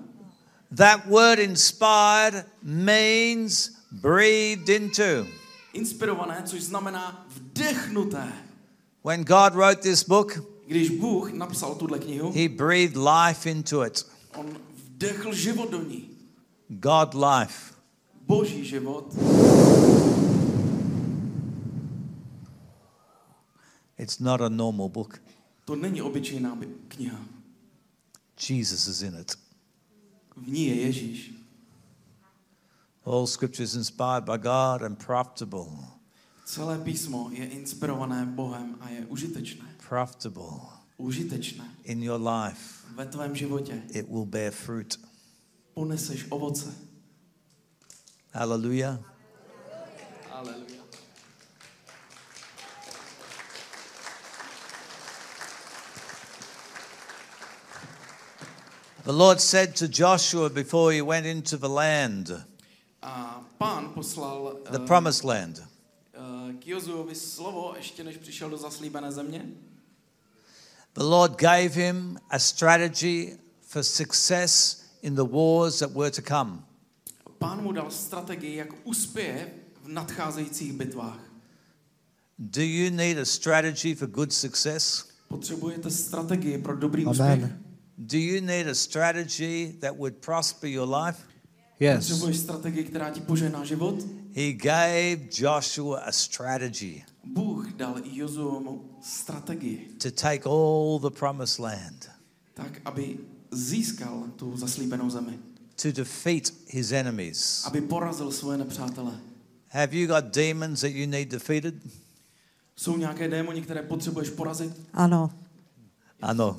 That 0.77 1.07
word 1.07 1.39
inspired 1.39 2.47
means 2.63 3.71
breathed 3.93 4.69
into. 4.69 5.27
Inspirované, 5.73 6.43
což 6.47 6.63
znamená 6.63 7.27
vdechnuté. 7.37 8.33
When 9.05 9.25
God 9.25 9.55
wrote 9.55 9.77
this 9.83 10.03
book, 10.05 10.39
Když 10.67 10.91
Bůh 10.91 11.33
napsal 11.33 11.75
tuhle 11.75 11.99
knihu, 11.99 12.33
He 12.37 12.49
breathed 12.49 12.97
life 12.97 13.51
into 13.51 13.85
it. 13.87 14.07
on 14.37 14.57
vdechl 14.87 15.33
život 15.35 15.71
do 15.71 15.83
ní. 15.83 16.11
God 16.69 17.15
life. 17.15 17.75
Boží 18.27 18.65
život. 18.65 19.07
It's 24.01 24.21
not 24.21 24.41
a 24.41 24.49
normal 24.49 24.89
book. 24.89 25.21
To 25.65 25.77
není 25.77 26.03
obyčejná 26.03 26.59
kniha. 26.89 27.21
Jesus 28.49 28.89
is 28.89 29.03
in 29.03 29.15
it. 29.21 29.37
V 30.37 30.49
ní 30.49 30.67
je 30.67 30.75
Ježíš. 30.75 31.35
All 33.05 33.27
scripture 33.27 33.65
is 33.65 33.75
inspired 33.75 34.25
by 34.25 34.39
God 34.39 34.83
and 34.83 34.97
profitable. 35.07 35.67
Celé 36.47 36.79
písmo 36.79 37.31
je 37.33 37.45
inspirované 37.47 38.27
Bohem 38.27 38.77
a 38.81 38.89
je 38.89 39.07
užitečné. 39.07 39.65
Profitable 39.89 40.61
Užitečné. 40.97 41.65
in 41.85 42.03
your 42.03 42.21
life. 42.29 42.87
Ve 42.97 43.07
tvém 43.07 43.37
životě 43.37 43.83
It 43.91 44.09
will 44.09 44.27
bear 44.27 44.53
fruit. 44.53 45.01
poneseš 45.75 46.27
ovoce. 46.31 46.75
Hallelujah. 48.33 48.99
Aleluja. 50.31 50.80
The 59.05 59.13
Lord 59.13 59.41
said 59.41 59.75
to 59.77 59.89
Joshua 59.89 60.51
before 60.51 60.93
he 60.93 61.03
went 61.03 61.27
into 61.27 61.57
the 61.57 61.69
land, 61.69 62.45
A 63.03 63.41
pán 63.59 63.95
poslal 63.95 64.59
the 64.71 64.79
eh, 64.83 64.87
promised 64.87 65.25
land. 65.25 65.63
eh, 66.15 66.53
k 66.61 66.67
Jozuovi 66.67 67.15
slovo, 67.15 67.75
ještě 67.77 68.05
než 68.05 68.17
přišel 68.17 68.51
do 68.51 68.57
zaslíbené 68.57 69.13
země. 69.13 69.47
The 70.95 71.03
Lord 71.03 71.37
gave 71.41 71.69
him 71.69 72.19
a 72.31 72.39
strategy 72.39 73.39
for 73.63 73.83
success 73.83 74.83
in 75.03 75.15
the 75.15 75.25
wars 75.25 75.79
that 75.79 75.93
were 75.93 76.11
to 76.11 76.23
come. 76.23 76.63
Pán 77.39 77.63
mu 77.63 77.73
dal 77.73 77.91
strategii, 77.91 78.57
jak 78.57 78.69
uspěje 78.85 79.53
v 79.83 79.89
nadcházejících 79.89 80.73
bitvách. 80.73 81.21
Do 82.39 82.63
you 82.63 82.91
need 82.91 83.19
a 83.19 83.25
strategy 83.25 83.95
for 83.95 84.09
good 84.09 84.33
success? 84.33 85.05
Potřebujete 85.29 85.91
strategii 85.91 86.59
pro 86.59 86.77
dobrý 86.77 87.05
Amen. 87.07 87.13
úspěch. 87.13 87.70
Do 88.03 88.19
you 88.19 88.41
need 88.41 88.67
a 88.67 88.75
strategy 88.75 89.77
that 89.81 89.97
would 89.97 90.15
prosper 90.21 90.69
your 90.69 90.89
life? 90.89 91.19
Yes. 91.81 91.97
Potřebuješ 91.97 92.37
strategii, 92.37 92.85
která 92.85 93.11
ti 93.11 93.21
požehná 93.21 93.65
život? 93.65 93.95
He 94.35 94.53
gave 94.53 95.19
Joshua 95.39 96.01
a 96.01 96.13
strategy 96.13 97.05
Bůh 97.25 97.73
dal 97.73 97.95
Jozuomu 98.05 98.85
strategii, 99.03 99.89
to 100.03 100.11
take 100.11 100.49
all 100.49 100.99
the 100.99 101.19
promised 101.19 101.59
land, 101.59 102.11
tak, 102.55 102.81
aby 102.85 103.19
získal 103.51 104.25
tu 104.37 104.57
zaslíbenou 104.57 105.11
zemi. 105.11 105.39
to 105.83 105.93
defeat 105.93 106.51
his 106.67 106.93
enemies. 106.93 107.65
Aby 107.67 107.81
porazil 107.81 108.33
svoje 108.33 108.59
nepřátele. 108.59 109.13
Have 109.69 109.97
you 109.97 110.07
got 110.07 110.25
demons 110.35 110.81
that 110.81 110.93
you 110.93 111.07
need 111.07 111.29
defeated? 111.29 111.75
Jsou 112.77 112.97
nějaké 112.97 113.29
démoni, 113.29 113.63
které 113.63 113.83
potřebuješ 113.83 114.31
porazit? 114.31 114.73
Ano, 114.93 115.31
know. 116.33 116.57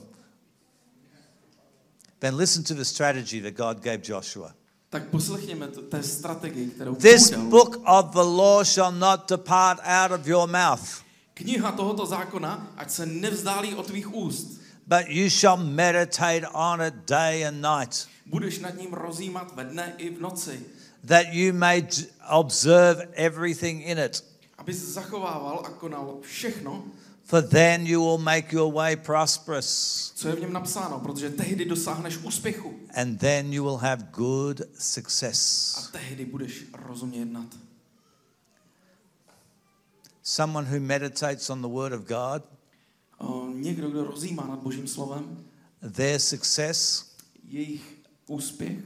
Then 2.21 2.37
listen 2.37 2.63
to 2.63 2.73
the 2.73 2.85
strategy 2.85 3.41
that 3.41 3.53
God 3.57 3.83
gave 3.83 3.99
Joshua. 4.03 4.53
Tak 4.89 5.07
poslechněme 5.09 5.67
to, 5.67 5.81
té 5.81 6.03
strategii, 6.03 6.67
kterou 6.69 6.95
This 6.95 7.31
Bůh 7.31 7.49
book 7.49 7.75
of 7.85 8.05
the 8.13 8.23
law 8.23 8.63
shall 8.63 8.91
not 8.91 9.29
depart 9.29 9.79
out 9.83 10.11
of 10.19 10.27
your 10.27 10.47
mouth, 10.47 11.01
Kniha 11.33 11.71
tohoto 11.71 12.05
zákona, 12.05 12.73
ať 12.77 12.91
se 12.91 13.05
nevzdálí 13.05 13.75
od 13.75 13.85
tvých 13.87 14.13
úst. 14.15 14.61
but 14.87 15.07
you 15.07 15.29
shall 15.29 15.57
meditate 15.57 16.47
on 16.53 16.81
it 16.81 16.93
day 17.07 17.45
and 17.45 17.61
night, 17.61 18.07
Budeš 18.25 18.59
nad 18.59 18.77
ním 18.77 18.93
rozjímat 18.93 19.55
ve 19.55 19.63
dne 19.63 19.93
i 19.97 20.09
v 20.09 20.21
noci, 20.21 20.65
that 21.07 21.25
you 21.33 21.53
may 21.53 21.87
observe 22.29 23.07
everything 23.13 23.81
in 23.85 23.97
it. 23.99 24.23
abys 24.57 24.77
zachovával 24.93 25.63
a 25.65 25.69
konal 25.69 26.17
všechno, 26.21 26.83
For 27.31 27.41
then 27.41 27.85
you 27.87 28.01
will 28.01 28.17
make 28.17 28.51
your 28.51 28.73
way 28.73 28.95
prosperous, 28.95 30.11
co 30.15 30.27
je 30.27 30.35
v 30.35 30.39
něm 30.39 30.53
napsáno, 30.53 30.99
protože 30.99 31.29
tehdy 31.29 31.65
dosáhneš 31.65 32.17
úspěchu 32.17 32.79
and 32.95 33.17
then 33.17 33.53
you 33.53 33.63
will 33.63 33.77
have 33.77 34.07
good 34.11 34.61
a 34.61 34.65
success. 34.79 35.89
tehdy 35.91 36.25
budeš 36.25 36.65
rozumně 36.73 37.19
jednat. 37.19 37.47
Someone 40.23 40.69
who 40.69 40.79
meditates 40.79 41.49
on 41.49 41.61
the 41.61 41.67
Word 41.67 41.93
of 41.93 42.01
God, 42.01 42.43
O, 43.17 43.47
Někdo, 43.53 43.89
kdo 43.89 44.03
rozjímá 44.03 44.47
nad 44.47 44.59
Božím 44.59 44.87
slovem, 44.87 45.45
their 45.91 46.19
success 46.19 47.05
jejich 47.47 47.97
úspěch, 48.27 48.77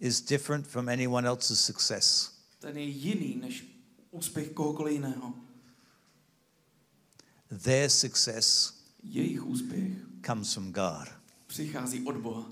is 0.00 0.20
different 0.20 0.66
from 0.66 0.88
anyone 0.88 1.28
else's 1.28 1.60
success. 1.64 2.30
ten 2.58 2.76
je 2.78 2.84
jiný 2.84 3.36
než 3.36 3.64
úspěch 4.10 4.50
kohokoliv 4.50 4.94
jiného. 4.94 5.43
Their 7.62 7.88
success 7.90 8.72
Jejich 9.02 9.44
úspěch 9.46 9.92
comes 10.26 10.52
from 10.54 10.72
God. 10.72 11.08
přichází 11.46 12.02
od 12.04 12.16
Boha. 12.16 12.50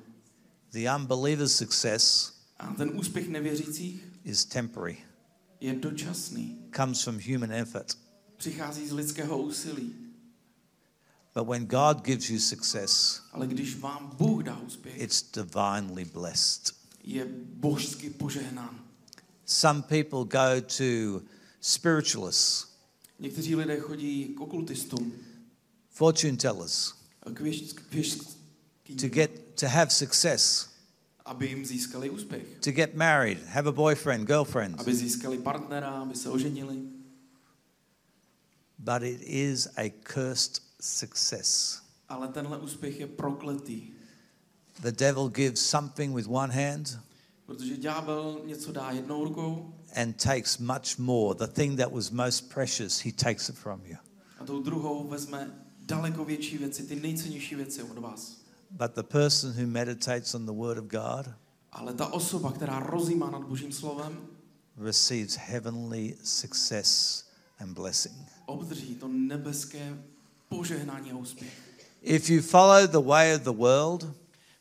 The 0.73 0.91
unbeliever's 0.97 1.57
success 1.57 2.33
A 2.59 2.67
ten 2.75 2.91
úspěch 2.99 3.29
nevěřících 3.29 4.05
is 4.25 4.45
temporary, 4.45 4.99
je 5.61 5.75
dočasný. 5.75 6.59
comes 6.77 7.03
from 7.03 7.19
human 7.33 7.53
effort. 7.53 7.99
Přichází 8.37 8.89
z 8.89 8.93
lidského 8.93 9.43
úsilí. 9.43 9.95
But 11.35 11.49
when 11.49 11.67
God 11.67 12.05
gives 12.05 12.31
you 12.31 12.39
success, 12.39 13.21
Ale 13.33 13.47
když 13.47 13.77
vám 13.77 14.17
Bůh 14.19 14.43
dá 14.43 14.59
úspěch, 14.59 15.01
it's 15.01 15.23
divinely 15.33 16.05
blessed. 16.05 16.73
je 17.05 17.27
božsky 17.55 18.11
požehnán. 18.11 18.79
Some 19.47 19.83
people 19.83 20.25
go 20.25 20.61
to 20.77 21.23
spiritualists, 21.61 22.72
Někteří 23.23 23.57
lidé 23.57 23.81
chodí 23.81 24.25
k 24.25 24.41
okultistům, 24.41 25.13
fortune 25.91 26.37
tellers, 26.37 26.93
k 27.35 27.41
věž, 27.41 27.73
k 27.73 27.93
věžským, 27.93 28.97
to 29.01 29.09
get 29.09 29.31
to 29.61 29.67
have 29.69 29.91
success, 29.91 30.69
aby 31.25 31.47
jim 31.47 31.67
získali 31.67 32.11
úspěch. 32.11 32.43
to 32.65 32.71
get 32.73 32.95
married, 32.95 33.47
have 33.47 33.69
a 33.69 33.73
boyfriend, 33.73 34.27
girlfriend. 34.27 34.81
Aby 34.81 34.95
získali 34.95 35.39
partnera, 35.39 35.91
aby 35.91 36.15
se 36.15 36.31
oženili. 36.31 36.79
But 38.79 39.03
it 39.03 39.21
is 39.23 39.69
a 39.77 39.95
cursed 40.13 40.63
success. 40.81 41.81
Ale 42.09 42.29
tenhle 42.29 42.59
úspěch 42.59 43.01
je 43.01 43.07
prokletý, 43.07 43.83
The 44.81 44.93
devil 44.93 45.29
gives 45.29 45.61
something 45.61 46.17
with 46.17 46.27
one 46.29 46.53
hand 46.53 46.99
protože 47.47 47.77
ďábel 47.77 48.41
něco 48.45 48.73
dá 48.73 48.91
jednou 48.91 49.25
rukou 49.25 49.75
and 49.97 50.17
takes 50.17 50.59
much 50.59 50.99
more. 50.99 51.35
The 51.35 51.47
thing 51.53 51.77
that 51.77 51.93
was 51.93 52.11
most 52.11 52.49
precious, 52.55 52.99
he 53.05 53.13
takes 53.13 53.49
it 53.49 53.57
from 53.57 53.81
you. 53.87 53.97
a 54.41 54.45
tou 54.45 54.63
druhou 54.63 55.09
vezme 55.09 55.51
daleko 55.87 56.25
větší 56.25 56.59
věci, 56.59 56.83
ty 56.83 56.97
nejcennější 56.97 57.55
věci 57.55 57.83
od 57.83 57.99
vás. 57.99 58.37
But 58.71 58.95
the 58.95 59.03
person 59.03 59.53
who 59.53 59.67
meditates 59.67 60.35
on 60.35 60.47
the 60.47 60.53
Word 60.53 60.79
of 60.79 60.85
God 60.85 61.35
Ale 61.73 61.95
ta 61.95 62.07
osoba, 62.07 62.53
která 62.53 62.81
rozjímá 62.81 63.31
nad 63.31 63.43
Božím 63.45 63.73
slovem, 63.73 64.17
receives 64.77 65.35
heavenly 65.37 66.17
success 66.25 67.25
and 67.61 67.75
blessing. 67.75 68.15
obdrží 68.47 68.95
to 68.95 69.09
nebeské 69.09 69.99
požehnání 70.49 71.13
a 71.13 71.17
úspěch. 71.17 71.53
If 72.03 72.31
you 72.31 72.43
follow 72.43 72.87
the 72.87 72.99
way 73.09 73.35
of 73.35 73.43
the 73.43 73.51
world, 73.53 74.07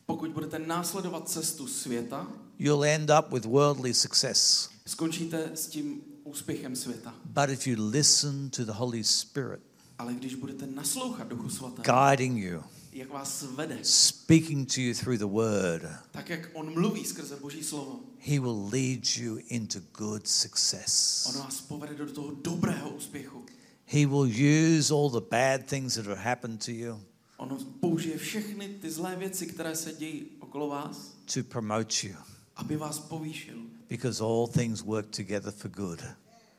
Pokud 0.06 0.30
budete 0.30 0.58
následovat 0.58 1.28
cestu 1.28 1.66
světa, 1.66 2.26
you'll 2.58 2.84
end 2.84 3.10
up 3.18 3.32
with 3.32 3.44
worldly 3.44 3.94
success. 3.94 4.68
Skončíte 4.86 5.50
s 5.54 5.66
tím 5.66 6.02
úspěchem 6.24 6.76
světa. 6.76 7.14
But 7.24 7.50
if 7.50 7.66
you 7.66 7.90
listen 7.90 8.50
to 8.50 8.64
the 8.64 8.72
Holy 8.72 9.04
Spirit 9.04 9.60
Ale 9.98 10.14
když 10.14 10.34
budete 10.34 10.66
naslouchat 10.66 11.28
Duchu 11.28 11.48
Svatému, 11.48 11.84
guiding 11.84 12.38
you, 12.38 12.62
jak 12.92 13.10
vás 13.10 13.42
vede, 13.42 13.78
speaking 13.82 14.74
to 14.74 14.80
you 14.80 14.94
through 14.94 15.18
the 15.18 15.26
Word, 15.26 15.82
tak 16.10 16.30
jak 16.30 16.50
On 16.52 16.72
mluví 16.72 17.04
skrze 17.04 17.36
Boží 17.36 17.62
slovo, 17.64 18.00
He 18.18 18.40
will 18.40 18.68
lead 18.72 19.16
you 19.16 19.38
into 19.48 19.78
good 19.98 20.22
On 20.22 20.26
success. 20.26 21.26
vás 21.38 21.60
povede 21.60 21.94
do 21.94 22.12
toho 22.12 22.34
dobrého 22.42 22.90
úspěchu. 22.90 23.44
He 23.86 24.06
will 24.06 24.30
use 24.78 24.94
all 24.94 25.10
the 25.10 25.26
bad 25.30 25.66
things 25.66 25.94
that 25.94 26.06
have 26.06 26.20
happened 26.20 26.64
to 26.64 26.70
you 26.70 27.00
On 27.36 27.58
použije 27.80 28.18
všechny 28.18 28.68
ty 28.68 28.90
zlé 28.90 29.16
věci, 29.16 29.46
které 29.46 29.76
se 29.76 29.92
dějí 29.92 30.26
okolo 30.40 30.68
vás, 30.68 31.14
to 31.34 31.42
promote 31.42 32.06
you 32.06 32.14
aby 32.56 32.76
vás 32.76 32.98
povýšil. 32.98 33.56
Because 33.92 34.22
all 34.22 34.46
things 34.46 34.82
work 34.82 35.10
together 35.10 35.50
for 35.50 35.68
good. 35.68 36.02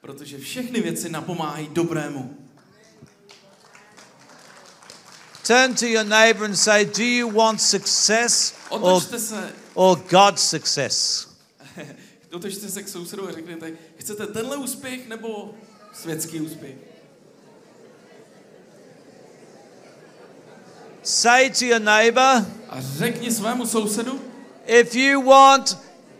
Protože 0.01 0.37
všechny 0.37 0.81
věci 0.81 1.09
napomáhají 1.09 1.67
dobrému. 1.71 2.37
Turn 5.47 5.75
to 5.75 5.85
your 5.85 6.05
neighbor 6.05 6.45
and 6.45 6.55
say, 6.55 6.85
Do 6.85 7.03
you 7.03 7.31
want 7.31 7.61
success 7.61 8.53
or, 8.69 9.01
or 9.73 9.97
God's 10.09 10.41
success? 10.41 11.27
otočte 12.31 12.69
se 12.69 12.83
k 12.83 12.87
sousedu 12.87 13.29
a 13.29 13.31
řekněte, 13.31 13.71
chcete 13.97 14.27
tenhle 14.27 14.57
úspěch 14.57 15.07
nebo 15.07 15.53
světský 15.93 16.41
úspěch? 16.41 16.75
Say 21.03 21.49
to 21.49 21.65
your 21.65 21.81
neighbor, 21.81 22.45
A 22.69 22.81
řekni 22.81 23.31
svému 23.31 23.65
sousedu, 23.65 24.21
If 24.65 24.95
you 24.95 25.21
want 25.21 25.77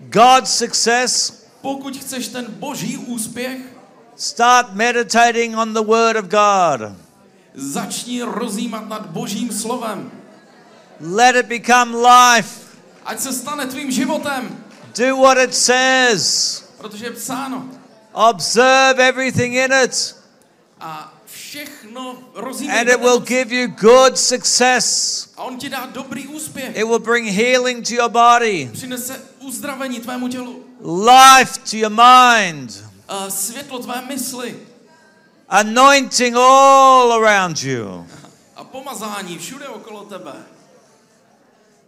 God's 0.10 0.50
success, 0.58 1.34
pokud 1.62 1.98
chceš 1.98 2.28
ten 2.28 2.46
boží 2.50 2.98
úspěch, 2.98 3.58
start 4.16 4.74
meditating 4.74 5.58
on 5.58 5.74
the 5.74 5.82
Word 5.84 6.16
of 6.18 6.26
God. 6.26 6.92
začni 7.54 8.22
rozjímat 8.24 8.90
nad 8.90 9.06
božím 9.06 9.52
slovem. 9.54 10.12
Let 11.02 11.36
it 11.36 11.46
become 11.46 11.96
life. 11.98 12.50
Ať 13.06 13.20
se 13.20 13.34
stane 13.34 13.66
tvým 13.68 13.92
životem, 13.92 14.64
Do 14.98 15.18
what 15.18 15.38
it 15.38 15.56
says. 15.56 16.64
protože 16.78 17.06
je 17.06 17.12
psáno. 17.12 17.66
Observe 18.14 19.08
everything 19.08 19.56
in 19.56 19.72
it, 19.84 20.16
A 20.80 21.14
všechno 21.26 22.18
rozjímej. 22.36 22.80
and 22.80 22.90
it 22.90 23.00
will 23.00 23.20
give 23.20 23.56
you 23.56 23.68
good 23.68 24.18
success. 24.18 25.28
A 25.38 25.44
on 25.44 25.58
ti 25.58 25.70
dá 25.70 25.86
dobrý 25.86 26.28
úspěch. 26.28 26.78
It 26.78 26.84
will 26.88 27.00
bring 27.00 27.28
healing 27.28 27.88
to 27.88 27.94
your 27.94 28.10
body, 28.10 28.70
Přinese 28.74 29.22
uzdravení 29.44 30.00
tvému 30.00 30.28
tělu. 30.28 30.64
life 31.06 31.60
to 31.72 31.78
your 31.78 31.92
mind, 31.92 32.84
A 33.08 33.30
světlo 33.30 33.80
tvé 33.80 34.02
mysli. 34.08 34.60
anointing 35.50 36.36
all 36.36 37.14
around 37.14 37.64
you. 37.64 38.08
A 38.56 38.64
pomazání 38.64 39.38
všude 39.38 39.68
okolo 39.68 40.04
tebe. 40.06 40.34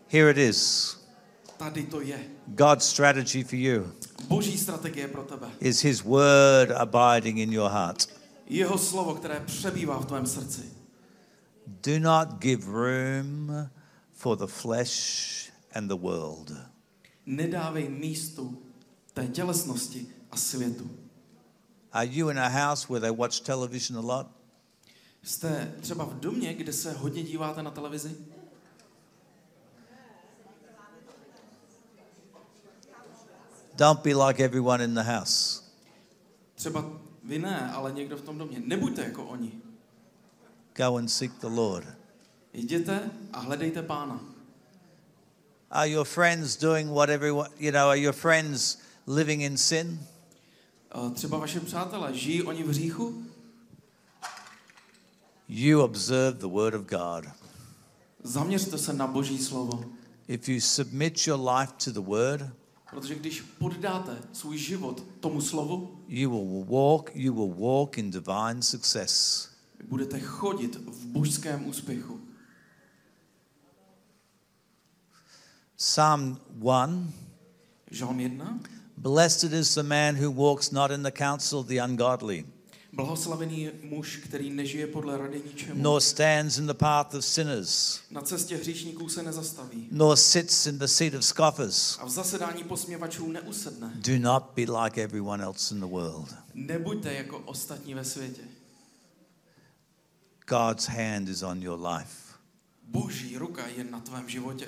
Here 0.09 0.31
it 0.31 0.37
is. 0.37 0.91
Tady 1.57 1.83
to 1.83 2.01
je. 2.01 2.19
God's 2.47 2.85
strategy 2.85 3.43
for 3.43 3.55
you 3.55 3.91
Boží 4.27 4.57
strategie 4.57 5.07
pro 5.07 5.23
tebe. 5.23 5.47
is 5.59 5.81
His 5.83 6.01
Word 6.03 6.71
abiding 6.71 7.37
in 7.37 7.53
your 7.53 7.69
heart. 7.71 8.07
Jeho 8.47 8.77
slovo, 8.77 9.15
které 9.15 9.39
přebývá 9.45 9.97
v 9.99 10.05
tvém 10.05 10.25
srdci. 10.25 10.73
Do 11.67 11.99
not 11.99 12.27
give 12.39 12.65
room 12.71 13.51
for 14.13 14.37
the 14.37 14.47
flesh 14.47 15.49
and 15.73 15.87
the 15.87 15.95
world. 15.95 16.51
Nedávej 17.25 17.89
místu 17.89 18.61
té 19.13 19.27
tělesnosti 19.27 20.07
a 20.31 20.37
světu. 20.37 20.89
Are 21.91 22.07
you 22.07 22.29
in 22.29 22.39
a 22.39 22.47
house 22.47 22.87
where 22.89 23.01
they 23.01 23.17
watch 23.17 23.39
television 23.39 23.99
a 23.99 24.17
lot? 24.17 24.27
Jste 25.23 25.75
třeba 25.81 26.05
v 26.05 26.19
domě, 26.19 26.53
kde 26.53 26.73
se 26.73 26.91
hodně 26.91 27.23
díváte 27.23 27.63
na 27.63 27.71
televizi? 27.71 28.15
Don't 33.75 34.01
be 34.03 34.15
like 34.15 34.45
everyone 34.45 34.83
in 34.83 34.93
the 34.93 35.03
house. 35.03 35.61
Třeba 36.55 36.85
vy 37.23 37.39
ne, 37.39 37.71
ale 37.71 37.91
někdo 37.91 38.17
v 38.17 38.21
tom 38.21 38.37
domě. 38.37 38.61
Nebuďte 38.65 39.03
jako 39.03 39.25
oni. 39.25 39.51
Go 40.75 40.97
and 40.97 41.07
seek 41.07 41.31
the 41.39 41.47
Lord. 41.47 41.87
Jděte 42.53 43.11
a 43.33 43.39
hledejte 43.39 43.83
pána. 43.83 44.34
Are 45.75 45.87
your 45.87 46.05
friends 46.05 46.55
doing 46.55 46.89
what 46.89 47.09
everyone, 47.09 47.49
you 47.59 47.71
know, 47.71 47.89
are 47.89 47.97
your 47.97 48.13
friends 48.13 48.77
living 49.05 49.41
in 49.41 49.57
sin? 49.57 49.99
Třeba 51.13 51.37
vaše 51.37 51.59
přátelé, 51.59 52.13
žijí 52.13 52.43
oni 52.43 52.63
v 52.63 52.67
hříchu? 52.67 53.23
You 55.49 55.81
observe 55.81 56.37
the 56.39 56.47
Word 56.47 56.73
of 56.73 56.81
God. 56.81 57.25
Zaměřte 58.23 58.77
se 58.77 58.93
na 58.93 59.07
boží 59.07 59.37
slovo. 59.37 59.85
If 60.27 60.49
you 60.49 60.61
submit 60.61 61.27
your 61.27 61.49
life 61.49 61.73
to 61.83 61.91
the 61.91 62.09
word, 62.09 62.41
Protože 62.89 63.15
když 63.15 63.41
poddáte 63.41 64.17
svůj 64.33 64.57
život 64.57 65.03
tomu 65.19 65.41
slovu, 65.41 65.99
you 66.07 66.29
will 66.29 66.65
walk, 66.65 67.11
you 67.13 67.33
will 67.33 67.53
walk 67.69 67.97
in 67.97 68.11
divine 68.11 68.61
success. 68.61 69.49
budete 69.87 70.19
chodit 70.19 70.75
v 70.75 71.05
božském 71.05 71.67
úspěchu. 71.67 72.24
Psalm 75.77 76.39
1 76.59 77.13
Žalm 77.91 78.19
1. 78.19 78.59
Blessed 78.97 79.43
is 79.53 79.75
the 79.75 79.83
man 79.83 80.15
who 80.15 80.31
walks 80.31 80.71
not 80.71 80.91
in 80.91 81.03
the 81.03 81.11
counsel 81.11 81.59
of 81.59 81.67
the 81.67 81.77
ungodly, 81.79 82.45
Blahoslavený 82.93 83.61
je 83.61 83.71
muž, 83.83 84.17
který 84.23 84.49
nežije 84.49 84.87
podle 84.87 85.17
rady 85.17 85.41
ničemu. 85.45 85.83
nor 85.83 86.01
stands 86.01 86.57
in 86.57 86.67
the 86.67 86.73
path 86.73 87.13
of 87.15 87.25
sinners, 87.25 87.99
Na 88.11 88.21
cestě 88.21 88.57
hříšníků 88.57 89.09
se 89.09 89.23
nezastaví. 89.23 89.87
nor 89.91 90.15
sits 90.17 90.65
in 90.65 90.77
the 90.79 90.85
seat 90.85 91.13
of 91.13 91.25
scoffers. 91.25 91.97
A 91.99 92.05
v 92.05 92.09
zasedání 92.09 92.63
posměvačů 92.63 93.31
neusedne. 93.31 93.91
Do 93.95 94.19
not 94.19 94.43
be 94.55 94.61
like 94.83 95.03
everyone 95.03 95.43
else 95.43 95.75
in 95.75 95.81
the 95.81 95.87
world. 95.87 96.35
Nebuďte 96.53 97.13
jako 97.13 97.39
ostatní 97.39 97.93
ve 97.93 98.05
světě. 98.05 98.41
God's 100.47 100.85
hand 100.87 101.29
is 101.29 101.43
on 101.43 101.61
your 101.61 101.79
life. 101.87 102.15
Boží 102.83 103.37
ruka 103.37 103.67
je 103.67 103.83
na 103.83 103.99
tvém 103.99 104.29
životě. 104.29 104.67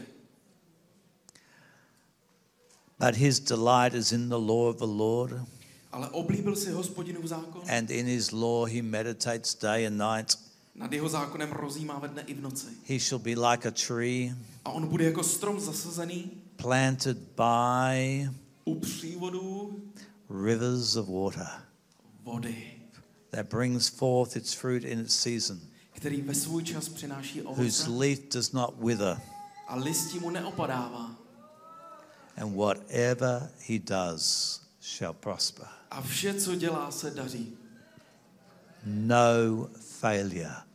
But 2.99 3.15
his 3.15 3.39
delight 3.39 3.93
is 3.93 4.11
in 4.11 4.29
the 4.29 4.35
law 4.37 4.69
of 4.69 4.77
the 4.77 4.87
Lord, 4.87 5.41
Ale 5.91 6.09
oblíbil 6.09 6.55
si 6.55 6.71
hospodinův 6.71 7.25
zákon. 7.25 7.61
and 7.69 7.91
in 7.91 8.05
his 8.05 8.31
law 8.31 8.65
he 8.65 8.81
meditates 8.81 9.55
day 9.55 9.87
and 9.87 9.97
night. 9.97 10.37
Nad 10.75 10.93
jeho 10.93 11.09
zákonem 11.09 11.51
rozjímá 11.51 11.99
ve 11.99 12.07
dne 12.07 12.21
i 12.21 12.33
v 12.33 12.41
noci. 12.41 12.67
He 12.87 12.99
shall 12.99 13.19
be 13.19 13.35
like 13.35 13.67
a 13.67 13.71
tree 13.87 14.35
A 14.65 14.71
on 14.71 14.87
bude 14.87 15.03
jako 15.05 15.23
strom 15.23 15.59
zasazený 15.59 16.31
planted 16.55 17.17
by 17.17 18.29
u 18.65 18.75
přívodů 18.75 19.79
rivers 20.43 20.95
of 20.95 21.07
water 21.07 21.47
vody, 22.23 22.73
that 23.31 23.49
brings 23.49 23.87
forth 23.89 24.35
its 24.35 24.53
fruit 24.53 24.83
in 24.83 24.99
its 24.99 25.15
season, 25.15 25.59
který 25.93 26.21
ve 26.21 26.33
svůj 26.35 26.63
čas 26.63 26.89
přináší 26.89 27.41
whose 27.41 27.61
ovoce 27.61 27.89
leaf 27.89 28.19
does 28.33 28.51
not 28.51 28.75
wither, 28.83 29.17
a 29.67 29.75
listí 29.75 30.19
mu 30.19 30.29
neopadává. 30.29 31.15
And 32.37 32.55
whatever 32.55 33.49
he 33.67 33.79
does 33.79 34.61
shall 34.81 35.13
prosper. 35.13 35.67
A 35.91 36.01
vše, 36.01 36.33
co 36.33 36.55
dělá, 36.55 36.91
se 36.91 37.11
daří. 37.11 37.57
No 38.85 39.69
failure 39.79 40.67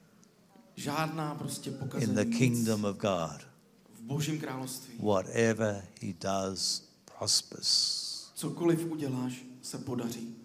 Žádná 0.77 1.35
prostě 1.35 1.71
in 1.71 1.77
the 1.77 1.85
pokazení 1.85 2.39
kingdom 2.39 2.85
of 2.85 2.97
God. 2.97 3.47
v 3.95 4.01
božím 4.03 4.41
království. 4.41 4.95
Whatever 4.99 5.85
he 6.01 6.13
does 6.21 6.89
prospers. 7.19 8.33
Cokoliv 8.35 8.85
uděláš, 8.91 9.45
se 9.63 9.79
podaří. 9.79 10.37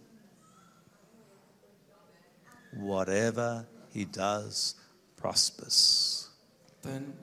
Whatever 2.88 3.66
he 3.94 4.06
does 4.06 4.76
prospers. 5.16 6.30
Ten, 6.82 7.14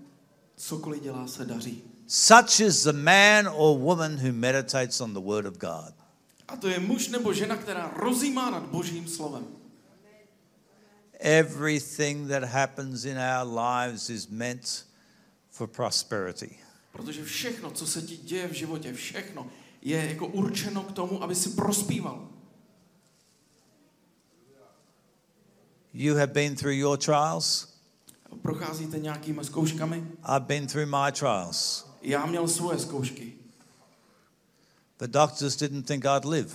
cokoliv 0.57 1.02
dělá, 1.02 1.26
se 1.26 1.44
daří. 1.44 1.93
Such 2.06 2.60
is 2.60 2.82
the 2.84 2.92
man 2.92 3.46
or 3.46 3.78
woman 3.78 4.18
who 4.18 4.32
meditates 4.32 5.00
on 5.00 5.14
the 5.14 5.20
word 5.20 5.46
of 5.46 5.58
God. 5.58 5.94
A 6.48 6.56
to 6.56 6.68
je 6.68 6.80
muž 6.80 7.08
nebo 7.08 7.32
žena, 7.32 7.56
která 7.56 7.92
rozjímá 7.96 8.50
nad 8.50 8.62
božím 8.62 9.08
slovem. 9.08 9.46
Everything 11.20 12.28
that 12.28 12.42
happens 12.42 13.04
in 13.04 13.16
our 13.18 13.58
lives 13.58 14.10
is 14.10 14.28
meant 14.28 14.86
for 15.50 15.66
prosperity. 15.66 16.56
Protože 16.92 17.24
všechno, 17.24 17.70
co 17.70 17.86
se 17.86 18.02
ti 18.02 18.16
děje 18.16 18.48
v 18.48 18.52
životě, 18.52 18.92
všechno 18.92 19.50
je 19.82 20.08
jako 20.08 20.26
určeno 20.26 20.82
k 20.82 20.92
tomu, 20.92 21.22
aby 21.22 21.34
si 21.34 21.48
prospíval. 21.48 22.28
You 25.94 26.14
have 26.14 26.32
been 26.32 26.56
through 26.56 26.74
your 26.74 26.98
trials. 26.98 27.74
Procházíte 28.42 28.98
nějakými 28.98 29.44
zkouškami? 29.44 29.96
I've 30.36 30.46
been 30.46 30.66
through 30.66 30.86
my 30.86 31.12
trials. 31.12 31.93
Já 32.04 32.26
měl 32.26 32.48
svoje 32.48 32.78
zkoušky. 32.78 33.32
The 34.98 35.06
doctors 35.06 35.56
didn't 35.56 35.86
think 35.86 36.04
I'd 36.04 36.24
live. 36.24 36.50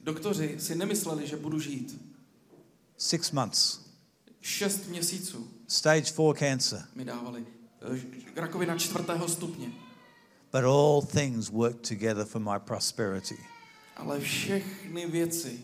Doktoři 0.00 0.56
si 0.60 0.74
nemysleli, 0.74 1.26
že 1.26 1.36
budu 1.36 1.60
žít. 1.60 2.00
Six 2.96 3.30
months. 3.32 3.80
Šest 4.40 4.86
měsíců 4.88 5.48
Stage 5.66 6.02
four 6.12 6.36
cancer. 6.36 6.84
mi 6.94 7.04
dávali. 7.04 7.46
eh, 8.34 8.40
Rakovina 8.40 8.78
čtvrtého 8.78 9.28
stupně. 9.28 9.72
But 10.52 10.64
all 10.64 11.02
things 11.02 11.48
work 11.48 11.88
together 11.88 12.24
for 12.24 12.40
my 12.40 12.58
prosperity. 12.58 13.36
Ale 13.96 14.20
všechny 14.20 15.06
věci 15.06 15.60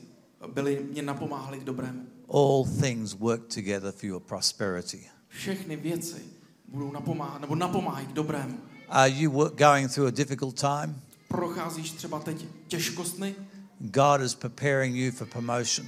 byly, 0.53 0.87
mě 0.91 1.03
napomáhaly 1.03 1.59
k 1.59 1.65
dobrému. 1.65 2.07
All 2.29 2.65
things 2.81 3.13
work 3.13 3.55
together 3.55 3.93
for 3.93 4.05
your 4.07 4.21
prosperity. 4.21 5.07
Všechny 5.29 5.77
věci 5.77 6.25
budou 6.69 6.93
napomáhat, 6.93 7.41
nebo 7.41 7.55
napomáhají 7.55 8.07
k 8.07 8.13
dobrému. 8.13 8.59
Are 8.91 9.09
you 9.09 9.31
going 9.57 9.93
through 9.95 10.09
a 10.09 10.11
difficult 10.11 10.61
time? 10.61 11.03
Procházíš 11.29 11.91
třeba 11.91 12.21
teď 12.21 12.45
těžkostmi, 12.69 13.35
God 13.81 14.21
is 14.21 14.35
preparing 14.35 14.97
you 14.97 15.13
for 15.13 15.27
promotion. 15.27 15.87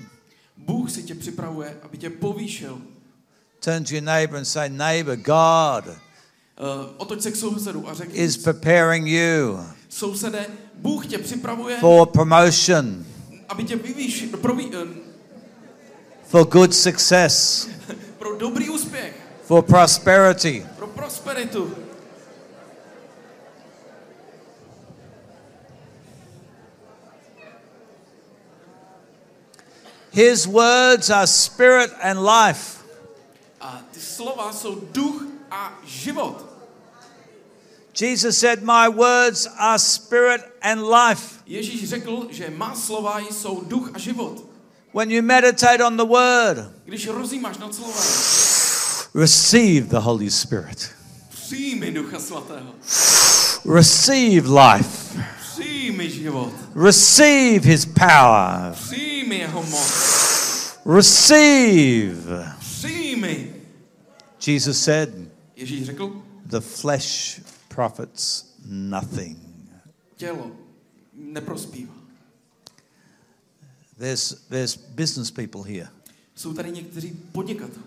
Bůh 0.57 0.91
si 0.91 1.03
tě 1.03 1.15
připravuje, 1.15 1.77
aby 1.83 1.99
tě 1.99 2.11
povýšil. 2.11 2.79
Turn 3.65 3.85
to 3.85 3.95
your 3.95 4.05
neighbor 4.05 4.37
and 4.39 4.45
say, 4.45 4.69
Neighbor, 4.69 5.17
God 5.17 5.97
Uh, 6.61 6.67
otoč 6.97 7.21
se 7.23 7.31
k 7.31 7.37
sousedu 7.37 7.89
a 7.89 7.95
řekni, 7.95 8.19
is 8.19 8.37
preparing 8.37 9.07
you 9.07 9.59
sousede, 9.89 10.47
Bůh 10.75 11.07
tě 11.07 11.19
připravuje, 11.19 11.77
for 11.81 12.07
promotion, 12.07 13.07
aby 13.49 13.65
tě 13.65 13.77
pro, 14.41 14.55
vý- 14.55 14.71
eh, 14.75 14.87
for 16.25 16.45
good 16.49 16.75
success, 16.75 17.69
pro 18.19 18.37
dobrý 18.37 18.71
úspěch, 18.71 19.17
for 19.45 19.63
prosperity. 19.63 20.67
pro 20.77 20.87
prosperitu. 20.87 21.75
His 30.13 30.47
words 30.47 31.11
are 31.11 31.27
spirit 31.27 31.91
and 32.03 32.19
life. 32.25 32.81
A 33.61 33.83
ty 33.93 34.01
slova 34.01 34.53
jsou 34.53 34.75
duch 34.93 35.23
a 35.51 35.73
život. 35.87 36.51
Jesus 37.95 38.39
said, 38.39 38.63
My 38.63 38.89
words 38.89 39.47
are 39.59 39.79
spirit 39.79 40.41
and 40.63 40.83
life. 40.83 41.43
Ježíš 41.47 41.89
řekl, 41.89 42.27
že 42.31 42.51
má 42.51 42.75
slova 42.75 43.19
jsou 43.19 43.61
duch 43.61 43.91
a 43.95 43.99
život. 43.99 44.45
When 44.95 45.11
you 45.11 45.23
meditate 45.23 45.85
on 45.85 45.97
the 45.97 46.05
word, 46.05 46.59
Když 46.85 47.07
rozjímáš 47.07 47.59
nad 47.59 47.75
slovem, 47.75 48.05
receive 49.15 49.87
the 49.87 49.99
Holy 49.99 50.31
Spirit, 50.31 50.91
přijmi 51.31 51.91
ducha 51.91 52.21
svatého, 52.21 52.75
receive 53.75 54.49
life, 54.49 55.25
receive 56.75 57.65
his 57.65 57.87
power, 57.87 58.73
přijmi 58.73 59.47
receive. 60.85 62.55
Jesus 64.41 64.79
said, 64.79 65.31
The 66.47 66.61
flesh 66.61 67.41
profits 67.69 68.45
nothing. 68.65 69.37
There's, 73.99 74.47
there's 74.49 74.77
business 74.77 75.31
people 75.31 75.63
here, 75.63 75.89
Jsou 76.35 76.55
tady 76.55 76.71
někteří 76.71 77.13
podnikatelé. 77.33 77.85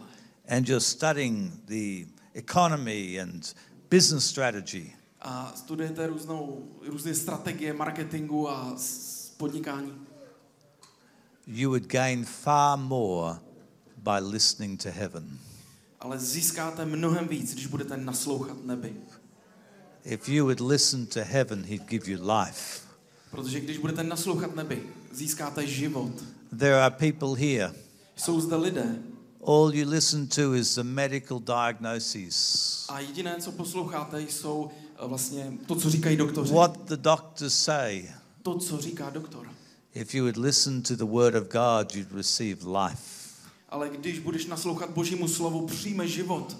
And 0.47 0.69
you're 0.69 0.79
studying 0.79 1.51
the 1.65 2.05
economy 2.33 3.19
and 3.19 3.55
business 3.89 4.25
strategy. 4.25 4.93
A 5.23 5.53
studujete 5.55 6.07
různou, 6.07 6.63
různé 6.87 7.15
strategie 7.15 7.73
marketingu 7.73 8.49
a 8.49 8.75
podnikání. 9.37 9.93
You 11.47 11.69
would 11.69 11.83
gain 11.87 12.25
far 12.25 12.79
more 12.79 13.39
by 13.97 14.19
listening 14.19 14.83
to 14.83 14.89
heaven. 14.91 15.39
Ale 15.99 16.19
získáte 16.19 16.85
mnohem 16.85 17.27
víc, 17.27 17.53
když 17.53 17.67
budete 17.67 17.97
naslouchat 17.97 18.65
nebi. 18.65 18.95
If 20.05 20.29
you 20.29 20.45
would 20.45 20.59
listen 20.59 21.05
to 21.05 21.19
heaven, 21.23 21.63
He'd 21.63 21.85
give 21.89 22.11
you 22.11 22.31
life. 22.31 22.81
Protože 23.31 23.59
když 23.59 23.77
budete 23.77 24.03
naslouchat 24.03 24.55
nebi, 24.55 24.83
získáte 25.11 25.67
život. 25.67 26.11
There 26.59 26.83
are 26.83 26.95
people 26.95 27.39
here, 27.39 27.73
Jsou 28.15 28.41
zde 28.41 28.55
lidé 28.55 28.99
all 29.45 29.73
you 29.73 29.85
listen 29.85 30.27
to 30.27 30.53
is 30.53 30.75
the 30.75 30.83
medical 30.83 31.39
diagnoses. 31.39 32.85
a 32.89 32.99
jediné, 32.99 33.35
co 33.39 33.51
posloucháte, 33.51 34.21
jsou 34.21 34.71
vlastně 35.05 35.53
to, 35.65 35.75
co 35.75 35.89
říkají 35.89 36.17
doktoři. 36.17 36.53
What 36.53 36.77
the 36.87 36.95
doctors 36.97 37.53
say. 37.63 38.09
To, 38.43 38.57
co 38.59 38.77
říká 38.77 39.09
doktor. 39.09 39.47
If 39.93 40.15
you 40.15 40.23
would 40.23 40.37
listen 40.37 40.81
to 40.81 40.95
the 40.95 41.05
word 41.05 41.35
of 41.35 41.43
God, 41.43 41.95
you'd 41.95 42.11
receive 42.11 42.61
life. 42.83 43.03
Ale 43.69 43.89
když 43.89 44.19
budeš 44.19 44.45
naslouchat 44.45 44.89
Božímu 44.89 45.27
slovu, 45.27 45.67
přijme 45.67 46.07
život. 46.07 46.57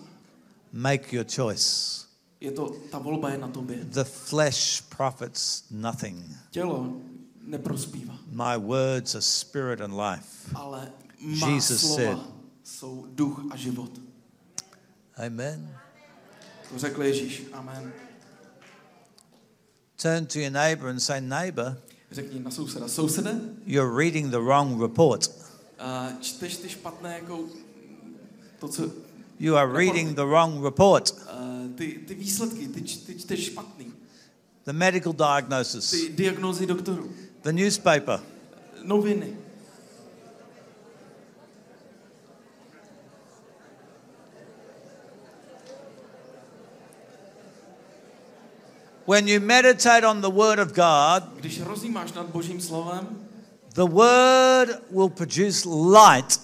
Make 0.74 1.16
your 1.16 1.26
choice. 1.36 2.04
Je 2.40 2.52
to, 2.52 2.76
ta 2.92 3.00
volba 3.00 3.30
je 3.30 3.38
na 3.38 3.48
tobě. 3.48 3.78
The 3.84 4.04
flesh 4.04 4.82
profits 4.98 5.64
nothing. 5.72 6.26
Tělo 6.52 6.94
neprospívá, 7.48 8.18
My 8.32 8.58
words 8.58 9.16
are 9.16 9.22
spirit 9.22 9.82
and 9.82 9.94
life. 9.94 10.52
ale 10.56 10.92
má 11.20 11.48
Jesus 11.50 11.82
slova 11.82 11.96
said. 11.96 12.18
jsou 12.64 13.06
duch 13.10 13.42
a 13.52 13.56
život. 13.56 13.92
Amen. 15.28 15.78
To 16.74 16.80
řekl 16.80 17.04
Ježíš. 17.04 17.44
Amen. 17.54 17.94
Turn 20.04 20.26
to 20.28 20.40
your 20.40 20.52
neighbor 20.52 20.90
and 20.90 21.02
say, 21.02 21.22
Neighbor, 21.22 21.78
Řekni 22.12 22.40
na 22.44 22.52
souseda. 22.52 22.88
Sousede, 22.88 23.40
you're 23.66 23.96
reading 23.98 24.30
the 24.32 24.38
wrong 24.40 24.82
report. 24.82 25.28
uh, 25.80 26.20
čteš 26.22 26.58
ty 26.58 26.70
špatné 26.70 27.14
jako 27.14 27.40
to, 28.60 28.68
co... 28.68 28.84
You 29.40 29.56
are 29.56 29.68
reading 29.74 30.16
the 30.16 30.26
wrong 30.26 30.64
report. 30.64 31.12
Uh, 31.12 31.76
ty, 31.76 32.00
ty 32.08 32.14
výsledky, 32.16 32.68
ty, 32.68 32.82
č- 32.82 32.98
ty 33.06 33.16
čteš 33.20 33.46
špatný. 33.46 33.86
The 34.66 34.74
medical 34.74 35.14
diagnosis, 35.14 35.92
Ty 35.92 36.10
diagnózy 36.10 36.66
doktorů. 36.66 37.10
the 37.42 37.52
newspaper. 37.54 38.20
Noviny. 38.84 39.38
When 49.08 49.28
you 49.28 49.40
meditate 49.40 50.08
on 50.08 50.22
the 50.22 50.30
Word 50.30 50.60
of 50.60 50.68
God, 50.74 51.24
Když 51.40 51.62
rozjímáš 51.62 52.14
nad 52.14 52.26
Božím 52.26 52.62
slovem 52.62 53.08
the 53.74 53.86
Word 53.86 54.70
will 54.92 55.10
produce 55.10 55.70
light 55.70 56.40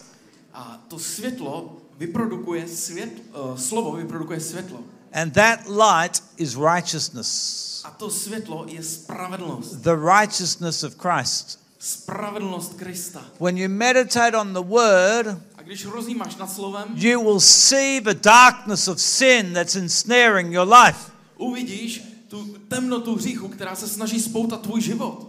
a 0.53 0.79
to 0.87 0.99
světlo 0.99 1.77
vyprodukuje 1.97 2.67
svět, 2.67 3.09
uh, 3.51 3.57
slovo 3.57 3.91
vyprodukuje 3.91 4.39
světlo. 4.39 4.79
And 5.13 5.33
that 5.33 5.59
light 5.67 6.23
is 6.37 6.55
righteousness, 6.55 7.81
A 7.85 7.89
to 7.91 8.09
světlo 8.09 8.65
je 8.67 8.83
spravedlnost. 8.83 9.75
the 9.75 9.95
righteousness 9.95 10.83
of 10.83 10.95
Christ. 10.97 11.59
Spravedlnost 11.79 12.73
Krista. 12.77 13.21
When 13.39 13.57
you 13.57 13.69
meditate 13.69 14.37
on 14.37 14.53
the 14.53 14.61
word, 14.63 15.27
A 15.57 15.61
když 15.61 15.85
rozjímáš 15.85 16.35
nad 16.35 16.51
slovem, 16.51 16.87
you 16.95 17.21
will 17.23 17.39
see 17.39 18.01
the 18.01 18.13
darkness 18.13 18.87
of 18.87 18.99
sin 19.01 19.53
that's 19.53 19.75
ensnaring 19.75 20.53
your 20.53 20.67
life. 20.67 20.99
uvidíš 21.37 22.03
tu 22.29 22.55
temnotu 22.67 23.15
hříchu, 23.15 23.47
která 23.47 23.75
se 23.75 23.87
snaží 23.87 24.19
spoutat 24.21 24.61
tvůj 24.61 24.81
život. 24.81 25.27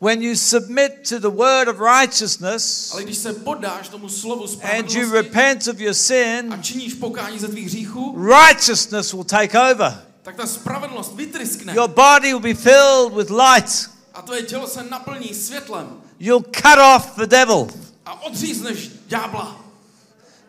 When 0.00 0.22
you 0.22 0.36
submit 0.36 0.92
to 1.08 1.18
the 1.18 1.28
word 1.36 1.68
of 1.68 1.76
righteousness 2.00 2.90
Ale 2.92 3.02
když 3.04 3.16
se 3.16 3.32
podáš 3.32 3.88
tomu 3.88 4.08
slovu 4.08 4.46
and 4.78 4.90
you 4.94 5.12
repent 5.12 5.68
of 5.68 5.80
your 5.80 5.94
sin, 5.94 6.52
a 6.52 6.56
činíš 6.62 6.94
pokání 6.94 7.38
ze 7.38 7.48
tvých 7.48 7.66
hříchů, 7.66 8.26
righteousness 8.26 9.12
will 9.12 9.24
take 9.24 9.60
over. 9.72 10.04
tak 10.22 10.36
ta 10.36 10.46
spravedlnost 10.46 11.14
vytryskne 11.16 11.74
Your 11.74 11.88
body 11.88 12.28
will 12.28 12.40
be 12.40 12.54
filled 12.54 13.12
with 13.16 13.30
light. 13.30 13.90
a 14.14 14.22
tvoje 14.22 14.42
tělo 14.42 14.66
se 14.66 14.82
naplní 14.82 15.34
světlem 15.34 16.00
You'll 16.20 16.42
cut 16.56 16.78
off 16.96 17.16
the 17.16 17.26
devil. 17.26 17.68
a 18.06 18.22
odřízneš 18.22 18.90
ďábla 19.06 19.64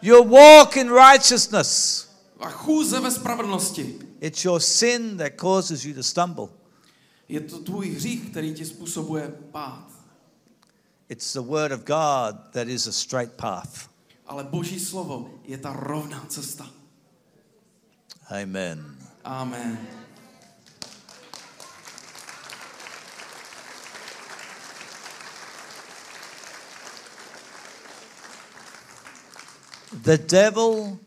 You'll 0.02 0.26
walk 0.30 0.78
in 0.78 0.92
righteousness. 0.94 2.06
a 2.40 2.50
chůze 2.50 3.00
ve 3.00 3.12
spravedlnosti. 3.12 3.96
It's 4.24 4.46
your 4.46 4.62
sin 4.62 5.18
that 5.18 5.36
causes 5.36 5.86
you 5.86 5.94
to 5.94 6.04
stumble. 6.04 6.50
Je 7.30 7.40
to 7.42 7.60
tvůj 7.60 7.90
hřích, 7.90 8.30
který 8.30 8.54
ti 8.54 8.66
způsobuje 8.66 9.28
pád. 9.52 9.92
It's 11.10 11.34
the 11.34 11.42
word 11.42 11.72
of 11.72 11.80
God 11.80 12.52
that 12.52 12.68
is 12.68 12.88
a 12.88 12.92
straight 12.92 13.34
path. 13.34 13.90
Ale 14.26 14.44
Boží 14.44 14.80
slovo 14.80 15.30
je 15.44 15.58
ta 15.58 15.74
rovná 15.74 16.26
cesta. 16.30 16.72
Amen. 18.30 18.98
Amen. 19.24 19.88
The 29.92 30.18
devil 30.18 31.00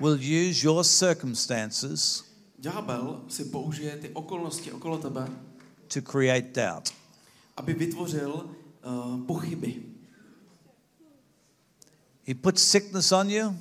will 0.00 0.18
use 0.18 0.64
your 0.64 0.84
circumstances 0.84 2.25
Ďábel 2.66 3.20
si 3.28 3.44
použije 3.44 3.96
ty 3.96 4.08
okolnosti 4.10 4.72
okolo 4.72 4.98
tebe, 4.98 5.28
to 5.94 6.02
create 6.02 6.50
doubt. 6.50 6.90
aby 7.56 7.74
vytvořil 7.74 8.32
uh, 8.34 9.26
pochyby. 9.26 9.82
He 12.26 12.34
puts 12.34 12.62
sickness 12.62 13.12
on 13.12 13.30
you, 13.30 13.54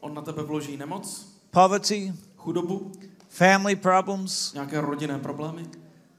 On 0.00 0.14
na 0.14 0.22
tebe 0.22 0.42
vloží 0.42 0.76
nemoc, 0.76 1.26
poverty, 1.50 2.12
chudobu, 2.36 2.92
family 3.28 3.76
problems, 3.76 4.52
nějaké 4.52 4.80
rodinné 4.80 5.18
problémy, 5.18 5.66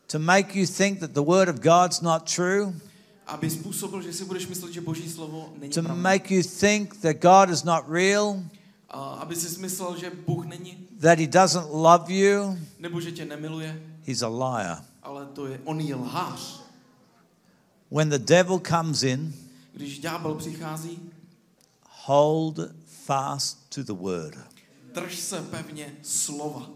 to 0.08 0.19
make 0.19 0.60
you 0.60 0.67
think 0.67 1.00
that 1.00 1.12
the 1.12 1.21
word 1.26 1.50
of 1.50 1.56
God's 1.56 2.02
not 2.02 2.36
true, 2.36 2.73
aby 3.28 3.50
způsobil, 3.50 4.02
že 4.02 4.13
si 4.13 4.26
budeš 4.26 4.47
myslet, 4.47 4.73
že 4.73 4.82
Boží 4.82 5.10
slovo 5.10 5.54
není 5.60 5.73
to 5.73 5.82
pravda. 5.82 6.02
make 6.02 6.36
you 6.36 6.43
think 6.43 6.97
that 7.02 7.15
God 7.17 7.50
is 7.50 7.63
not 7.63 7.84
real, 7.89 8.43
aby 8.89 9.36
si 9.36 9.60
myslel, 9.60 9.97
že 9.97 10.12
Bůh 10.28 10.45
není, 10.45 10.88
that 11.02 11.19
he 11.19 11.28
doesn't 11.28 11.67
love 11.71 12.13
you. 12.13 12.58
nebo 12.80 13.02
že 13.02 13.12
tě 13.12 13.26
nemiluje, 13.26 13.84
He's 14.06 14.21
a 14.21 14.28
liar. 14.28 14.84
ale 15.04 15.26
to 15.26 15.47
je, 15.47 15.62
on 15.63 15.80
je 15.82 15.95
lhář. 15.95 16.62
When 17.91 18.10
the 18.10 18.17
devil 18.17 18.60
comes 18.67 19.04
in, 19.04 19.34
Když 19.73 20.00
ďábel 20.00 20.36
přichází, 20.36 21.00
hold 22.06 22.60
fast 23.06 23.58
to 23.76 23.84
the 23.84 23.93
word. 23.93 24.38
drž 24.93 25.15
se 25.19 25.41
pevně 25.41 25.93
slova. 26.04 26.69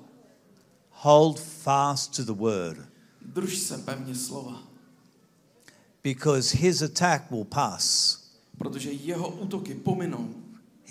Hold 0.91 1.39
fast 1.39 2.15
to 2.15 2.23
the 2.23 2.31
word 2.39 2.77
Drž 3.21 3.57
se 3.57 3.77
pevně 3.77 4.15
slova. 4.15 4.63
because 6.03 6.57
his 6.57 6.81
attack 6.81 7.31
will 7.31 7.45
pass. 7.45 8.17
Protože 8.57 8.91
jeho 8.91 9.29
útoky 9.29 9.73
pominou. 9.75 10.33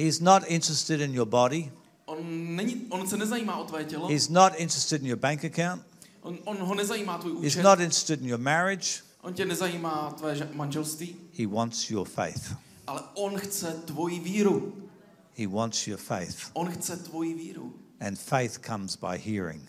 He's 0.00 0.20
not 0.20 0.42
interested 0.48 1.00
in 1.00 1.14
your 1.14 1.26
body. 1.26 1.70
On, 2.06 2.56
není, 2.56 2.86
on 2.90 3.06
se 3.08 3.16
nezajímá 3.16 3.56
o 3.56 3.82
tělo, 3.84 4.08
He's 4.08 4.28
not 4.28 4.52
interested 4.56 5.00
in 5.02 5.06
your 5.06 5.18
bank 5.18 5.44
account. 5.44 5.82
on, 6.22 6.38
on 6.44 6.56
ho 6.56 6.74
nezajímá 6.74 7.18
tvůj 7.18 7.42
He's 7.42 7.56
not 7.56 7.80
interested 7.80 8.20
in 8.20 8.28
your 8.28 8.38
marriage. 8.40 9.02
on 9.22 9.34
tě 9.34 9.44
nezajímá 9.46 10.16
ža- 10.32 10.48
manželství, 10.54 11.16
He 11.38 11.46
wants 11.46 11.90
your 11.90 12.08
faith. 12.08 12.54
ale 12.86 13.00
on 13.14 13.38
chce 13.38 13.82
tvoji 13.84 14.20
víru. 14.20 14.88
He 15.36 15.46
wants 15.46 15.86
your 15.86 15.98
faith. 16.00 16.50
On 16.52 16.70
chce 16.70 16.96
tvoji 16.96 17.34
víru. 17.34 17.74
And 18.00 18.18
faith 18.18 18.58
comes 18.66 18.96
by 18.96 19.18
hearing. 19.18 19.68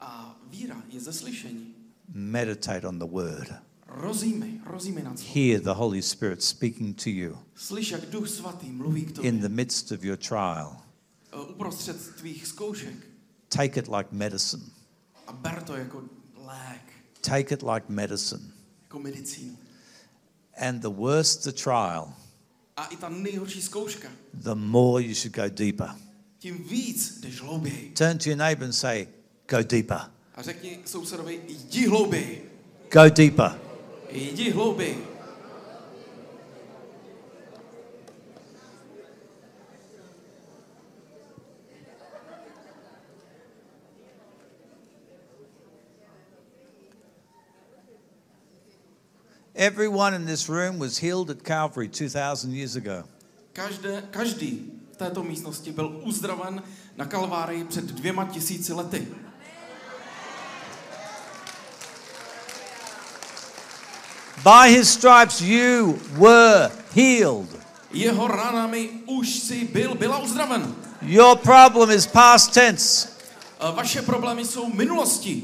A 0.00 0.36
víra 0.50 0.82
je 0.88 1.00
ze 1.00 1.12
slyšení. 1.12 1.74
Meditate 2.14 2.88
on 2.88 2.98
the 2.98 3.06
word. 3.06 3.52
Rozímej, 3.90 4.60
rozímej. 4.66 5.04
Hear 5.34 5.60
the 5.60 5.74
Holy 5.74 6.02
Spirit 6.02 6.42
speaking 6.42 6.94
to 6.96 7.10
you 7.10 7.38
Slyš, 7.56 7.94
in 9.22 9.40
the 9.40 9.48
midst 9.48 9.92
of 9.92 10.04
your 10.04 10.16
trial. 10.16 10.76
Zkoušek. 12.44 12.94
Take 13.48 13.80
it 13.80 13.88
like 13.88 14.12
medicine. 14.12 14.62
A 15.26 15.32
ber 15.32 15.62
to 15.62 15.76
jako 15.76 16.02
lék, 16.46 16.82
Take 17.20 17.54
it 17.54 17.62
like 17.62 17.86
medicine. 17.88 18.52
jako. 18.88 19.56
And 20.56 20.80
the 20.82 20.90
worse 20.90 21.36
the 21.50 21.52
trial, 21.52 22.14
A 22.76 22.86
i 22.86 22.96
ta 22.96 23.08
nejhorší 23.08 23.62
zkouška, 23.62 24.08
the 24.42 24.54
more 24.54 25.02
you 25.02 25.14
should 25.14 25.36
go 25.36 25.48
deeper. 25.48 25.88
Turn 27.94 28.18
to 28.18 28.28
your 28.30 28.38
neighbor 28.38 28.64
and 28.64 28.74
say, 28.74 29.06
Go 29.48 29.62
deeper. 29.62 30.00
A 30.34 30.42
řekni 30.42 30.78
sousedovi, 30.84 31.40
jdi 31.48 31.86
hlouběji. 31.86 32.50
Go 32.92 33.08
deeper. 33.08 33.69
Jdi 34.12 34.50
hlouběji. 34.50 35.06
Everyone 49.54 50.14
in 50.14 50.24
this 50.24 50.48
room 50.48 50.78
was 50.78 50.98
healed 50.98 51.28
at 51.30 51.44
Calvary 51.44 51.86
2,000 51.86 52.52
years 52.52 52.76
ago. 52.76 53.04
Každé, 53.52 54.02
každý 54.10 54.72
v 54.92 54.96
této 54.96 55.22
místnosti 55.22 55.72
byl 55.72 56.00
uzdraven 56.04 56.62
na 56.96 57.04
Kalvárii 57.04 57.64
před 57.64 57.84
dvěma 57.84 58.24
tisíci 58.24 58.72
lety. 58.72 59.08
By 64.44 64.70
his 64.70 64.88
stripes 64.88 65.40
you 65.40 65.98
were 66.16 66.70
healed. 66.94 67.48
Jeho 67.92 68.28
ranami 68.28 68.88
už 69.06 69.28
si 69.28 69.64
byl, 69.64 69.94
byla 69.94 70.18
uzdraven. 70.18 70.74
Your 71.02 71.36
problem 71.36 71.90
is 71.90 72.06
past 72.06 72.54
tense. 72.54 73.08
Vaše 73.74 74.02
problémy 74.02 74.44
jsou 74.44 74.72
minulosti. 74.72 75.42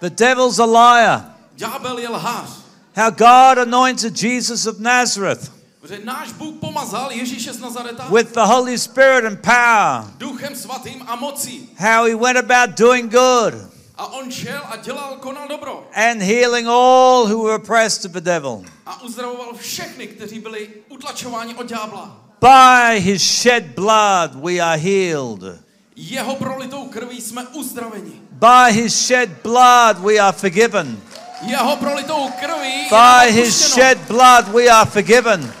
The 0.00 0.10
devil's 0.10 0.58
a 0.58 0.64
liar. 0.64 1.24
Ďábel 1.54 1.98
je 1.98 2.08
lhář. 2.08 2.50
How 2.96 3.10
God 3.10 3.58
anointed 3.58 4.22
Jesus 4.22 4.66
of 4.66 4.78
Nazareth. 4.78 5.50
Protože 5.80 6.00
náš 6.04 6.32
Bůh 6.32 6.54
pomazal 6.60 7.12
Ježíše 7.12 7.52
z 7.52 7.60
Nazareta 7.60 8.08
with 8.08 8.32
the 8.32 8.40
Holy 8.40 8.78
Spirit 8.78 9.24
and 9.24 9.40
power. 9.40 10.04
duchem 10.18 10.54
svatým 10.56 11.04
a 11.06 11.16
mocí. 11.16 11.68
How 11.78 12.04
he 12.04 12.14
went 12.14 12.38
about 12.38 12.78
doing 12.78 13.12
good 13.12 13.71
A 13.96 14.06
on 14.06 14.30
šel 14.30 14.60
a 14.70 14.76
dělal, 14.76 15.16
konal 15.20 15.48
dobro. 15.48 15.84
and 15.94 16.22
healing 16.22 16.68
all 16.68 17.26
who 17.26 17.42
were 17.42 17.54
oppressed 17.54 18.04
of 18.04 18.12
the 18.12 18.20
devil. 18.20 18.64
A 18.86 19.02
uzdravoval 19.02 19.54
všechny, 19.56 20.06
kteří 20.06 20.38
byli 20.38 20.68
utlačováni 20.88 21.54
od 21.54 21.66
ďábla. 21.66 22.16
By 22.40 23.00
his 23.00 23.22
shed 23.22 23.64
blood 23.74 24.34
we 24.34 24.58
are 24.60 24.78
healed. 24.80 25.60
Jeho 25.96 26.34
prolitou 26.36 26.84
krví 26.88 27.20
jsme 27.20 27.46
uzdraveni. 27.46 28.12
By 28.30 28.72
his 28.72 29.06
shed 29.06 29.30
blood 29.42 29.98
we 29.98 30.18
are 30.18 30.32
forgiven. 30.38 31.02
Jeho 31.42 31.76
prolitou 31.76 32.28
krví 32.40 32.88
By 32.90 33.32
his 33.32 33.74
shed 33.74 33.98
blood 34.08 34.48
we 34.48 34.68
are 34.68 34.90
forgiven. 34.90 35.52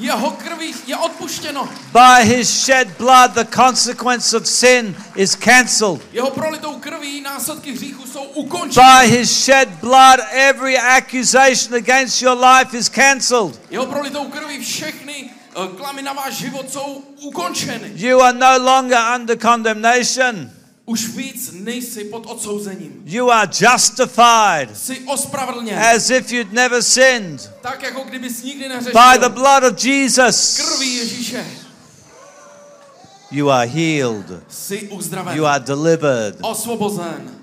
Jeho 0.00 0.30
krví 0.30 0.74
je 0.86 0.96
odpuštěno. 0.96 1.68
By 1.92 2.24
his 2.24 2.64
shed 2.64 2.88
blood 2.98 3.32
the 3.32 3.44
consequence 3.44 4.36
of 4.36 4.46
sin 4.46 4.96
is 5.14 5.36
cancelled. 5.36 6.00
Jeho 6.12 6.30
prolitou 6.30 6.74
krví 6.74 7.20
následky 7.20 7.72
hříchu 7.72 8.06
jsou 8.06 8.22
ukončeny. 8.22 8.86
By 8.86 9.08
his 9.08 9.44
shed 9.44 9.68
blood 9.68 10.20
every 10.30 10.78
accusation 10.78 11.74
against 11.74 12.22
your 12.22 12.38
life 12.46 12.78
is 12.78 12.88
cancelled. 12.88 13.60
Jeho 13.70 13.86
prolitou 13.86 14.24
krví 14.24 14.64
všechny 14.64 15.30
eh, 15.30 15.76
klamy 15.76 16.02
na 16.02 16.12
váš 16.12 16.34
život 16.34 16.72
jsou 16.72 17.02
ukončeny. 17.20 17.92
You 17.94 18.20
are 18.20 18.38
no 18.38 18.58
longer 18.58 18.98
under 19.16 19.38
condemnation. 19.38 20.50
Už 20.86 21.08
víc 21.08 21.50
nejsi 21.54 22.04
pod 22.04 22.26
odsouzením. 22.26 23.02
You 23.04 23.30
are 23.30 23.50
justified 23.60 24.76
Jsi 24.78 25.00
ospravedlněn. 25.06 25.78
as 25.78 26.10
if 26.10 26.32
you'd 26.32 26.52
never 26.52 26.82
sinned 26.82 27.50
Tak 27.60 27.82
jako 27.82 28.00
kdybys 28.04 28.42
nikdy 28.42 28.68
neřešil. 28.68 28.92
by 28.92 29.18
the 29.18 29.28
blood 29.28 29.62
of 29.64 29.84
Jesus. 29.84 30.56
Krví 30.60 30.96
Ježíše. 30.96 31.46
You 33.30 33.50
are 33.50 33.66
healed. 33.70 34.26
Jsi 34.48 34.88
uzdraven. 34.88 35.36
You 35.36 35.46
are 35.46 35.64
delivered. 35.64 36.36
Osvobozen. 36.40 37.39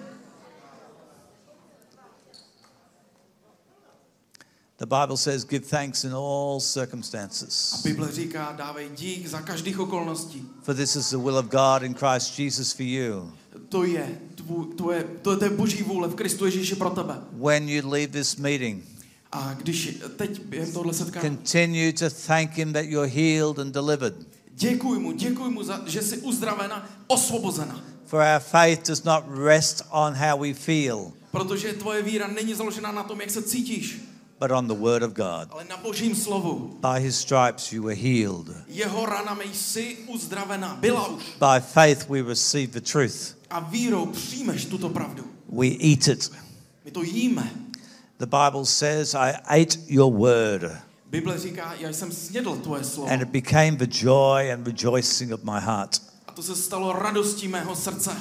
The 4.79 4.85
Bible 4.85 5.17
says, 5.17 5.43
give 5.43 5.65
thanks 5.65 6.03
in 6.03 6.13
all 6.13 6.59
circumstances. 6.59 7.81
Bible 7.83 8.11
říká, 8.11 8.53
dávej 8.57 8.89
dík 8.95 9.27
za 9.27 9.41
každých 9.41 9.79
okolností. 9.79 10.45
For 10.61 10.75
this 10.75 10.95
is 10.95 11.09
the 11.09 11.17
will 11.17 11.37
of 11.37 11.45
God 11.45 11.83
in 11.83 11.93
Christ 11.93 12.39
Jesus 12.39 12.71
for 12.73 12.85
you. 12.85 13.31
To 13.69 13.83
je, 13.83 14.19
to 14.35 14.43
je, 14.43 14.75
to 14.75 14.91
je, 14.91 15.03
to 15.37 15.43
je 15.45 15.49
boží 15.49 15.83
vůle 15.83 16.07
v 16.07 16.15
Kristu 16.15 16.45
Ježíši 16.45 16.75
pro 16.75 16.89
tebe. 16.89 17.15
When 17.31 17.69
you 17.69 17.89
leave 17.89 18.07
this 18.07 18.35
meeting, 18.35 18.83
A 19.31 19.53
když 19.53 19.97
teď 20.17 20.41
během 20.41 20.71
tohle 20.71 20.93
setkání, 20.93 21.29
continue 21.37 21.93
to 21.93 22.09
thank 22.27 22.51
Him 22.51 22.73
that 22.73 22.85
you're 22.85 23.09
healed 23.11 23.59
and 23.59 23.71
delivered. 23.71 24.15
děkuji 24.53 24.99
mu, 24.99 25.11
děkuji 25.11 25.49
mu, 25.51 25.63
za, 25.63 25.81
že 25.85 26.01
jsi 26.01 26.17
uzdravena, 26.17 26.89
osvobozena. 27.07 27.83
For 28.05 28.19
our 28.19 28.39
faith 28.39 28.87
does 28.87 29.03
not 29.03 29.23
rest 29.45 29.83
on 29.91 30.13
how 30.13 30.39
we 30.41 30.53
feel, 30.53 31.11
Protože 31.31 31.73
tvoje 31.73 32.01
víra 32.01 32.27
není 32.27 32.53
založena 32.53 32.91
na 32.91 33.03
tom, 33.03 33.21
jak 33.21 33.31
se 33.31 33.41
cítíš, 33.43 34.01
but 34.39 34.52
on 34.52 34.67
the 34.67 34.73
Word 34.73 35.04
of 35.04 35.13
God. 35.13 35.47
ale 35.52 35.63
na 35.69 35.78
božím 35.78 36.15
slovu. 36.15 36.78
By 36.82 37.00
His 37.02 37.19
stripes 37.19 37.73
you 37.73 37.84
were 37.84 37.95
healed. 37.95 38.47
Jeho 38.67 39.06
ranami 39.06 39.45
jsi 39.54 39.97
uzdravena, 40.08 40.76
byla 40.80 41.08
už. 41.08 41.23
By 41.39 41.60
faith 41.73 42.10
we 42.10 42.21
receive 42.21 42.73
the 42.82 42.91
truth. 42.91 43.36
A 43.50 43.60
vírou 43.60 44.06
přijmeš 44.06 44.65
tuto 44.65 44.89
pravdu. 44.89 45.23
We 45.50 45.67
eat 45.67 46.08
it. 46.08 46.32
My 46.86 46.91
to 46.91 47.04
jíme. 47.04 47.52
The 48.19 48.26
Bible 48.26 48.65
says, 48.65 49.15
I 49.15 49.34
ate 49.62 49.78
your 49.88 50.13
word, 50.13 50.71
Bible 51.10 51.39
říká, 51.39 51.73
já 51.73 51.89
jsem 51.93 52.12
snědl 52.12 52.56
tvoje 52.56 52.84
slovo. 52.84 53.10
and 53.12 53.21
it 53.21 53.30
became 53.30 53.71
the 53.71 53.88
joy 54.06 54.52
and 54.54 54.67
rejoicing 54.67 55.32
of 55.34 55.43
my 55.43 55.60
heart. 55.60 56.02
A 56.28 56.32
to 56.32 56.43
se 56.43 56.56
stalo 56.56 56.93
radostí 56.93 57.47
mého 57.47 57.76
srdce. 57.76 58.12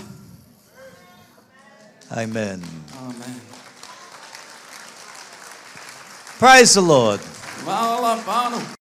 Amen. 2.10 2.62
Amen. 2.98 3.55
Praise 6.38 6.74
the 6.74 6.82
Lord. 6.82 7.20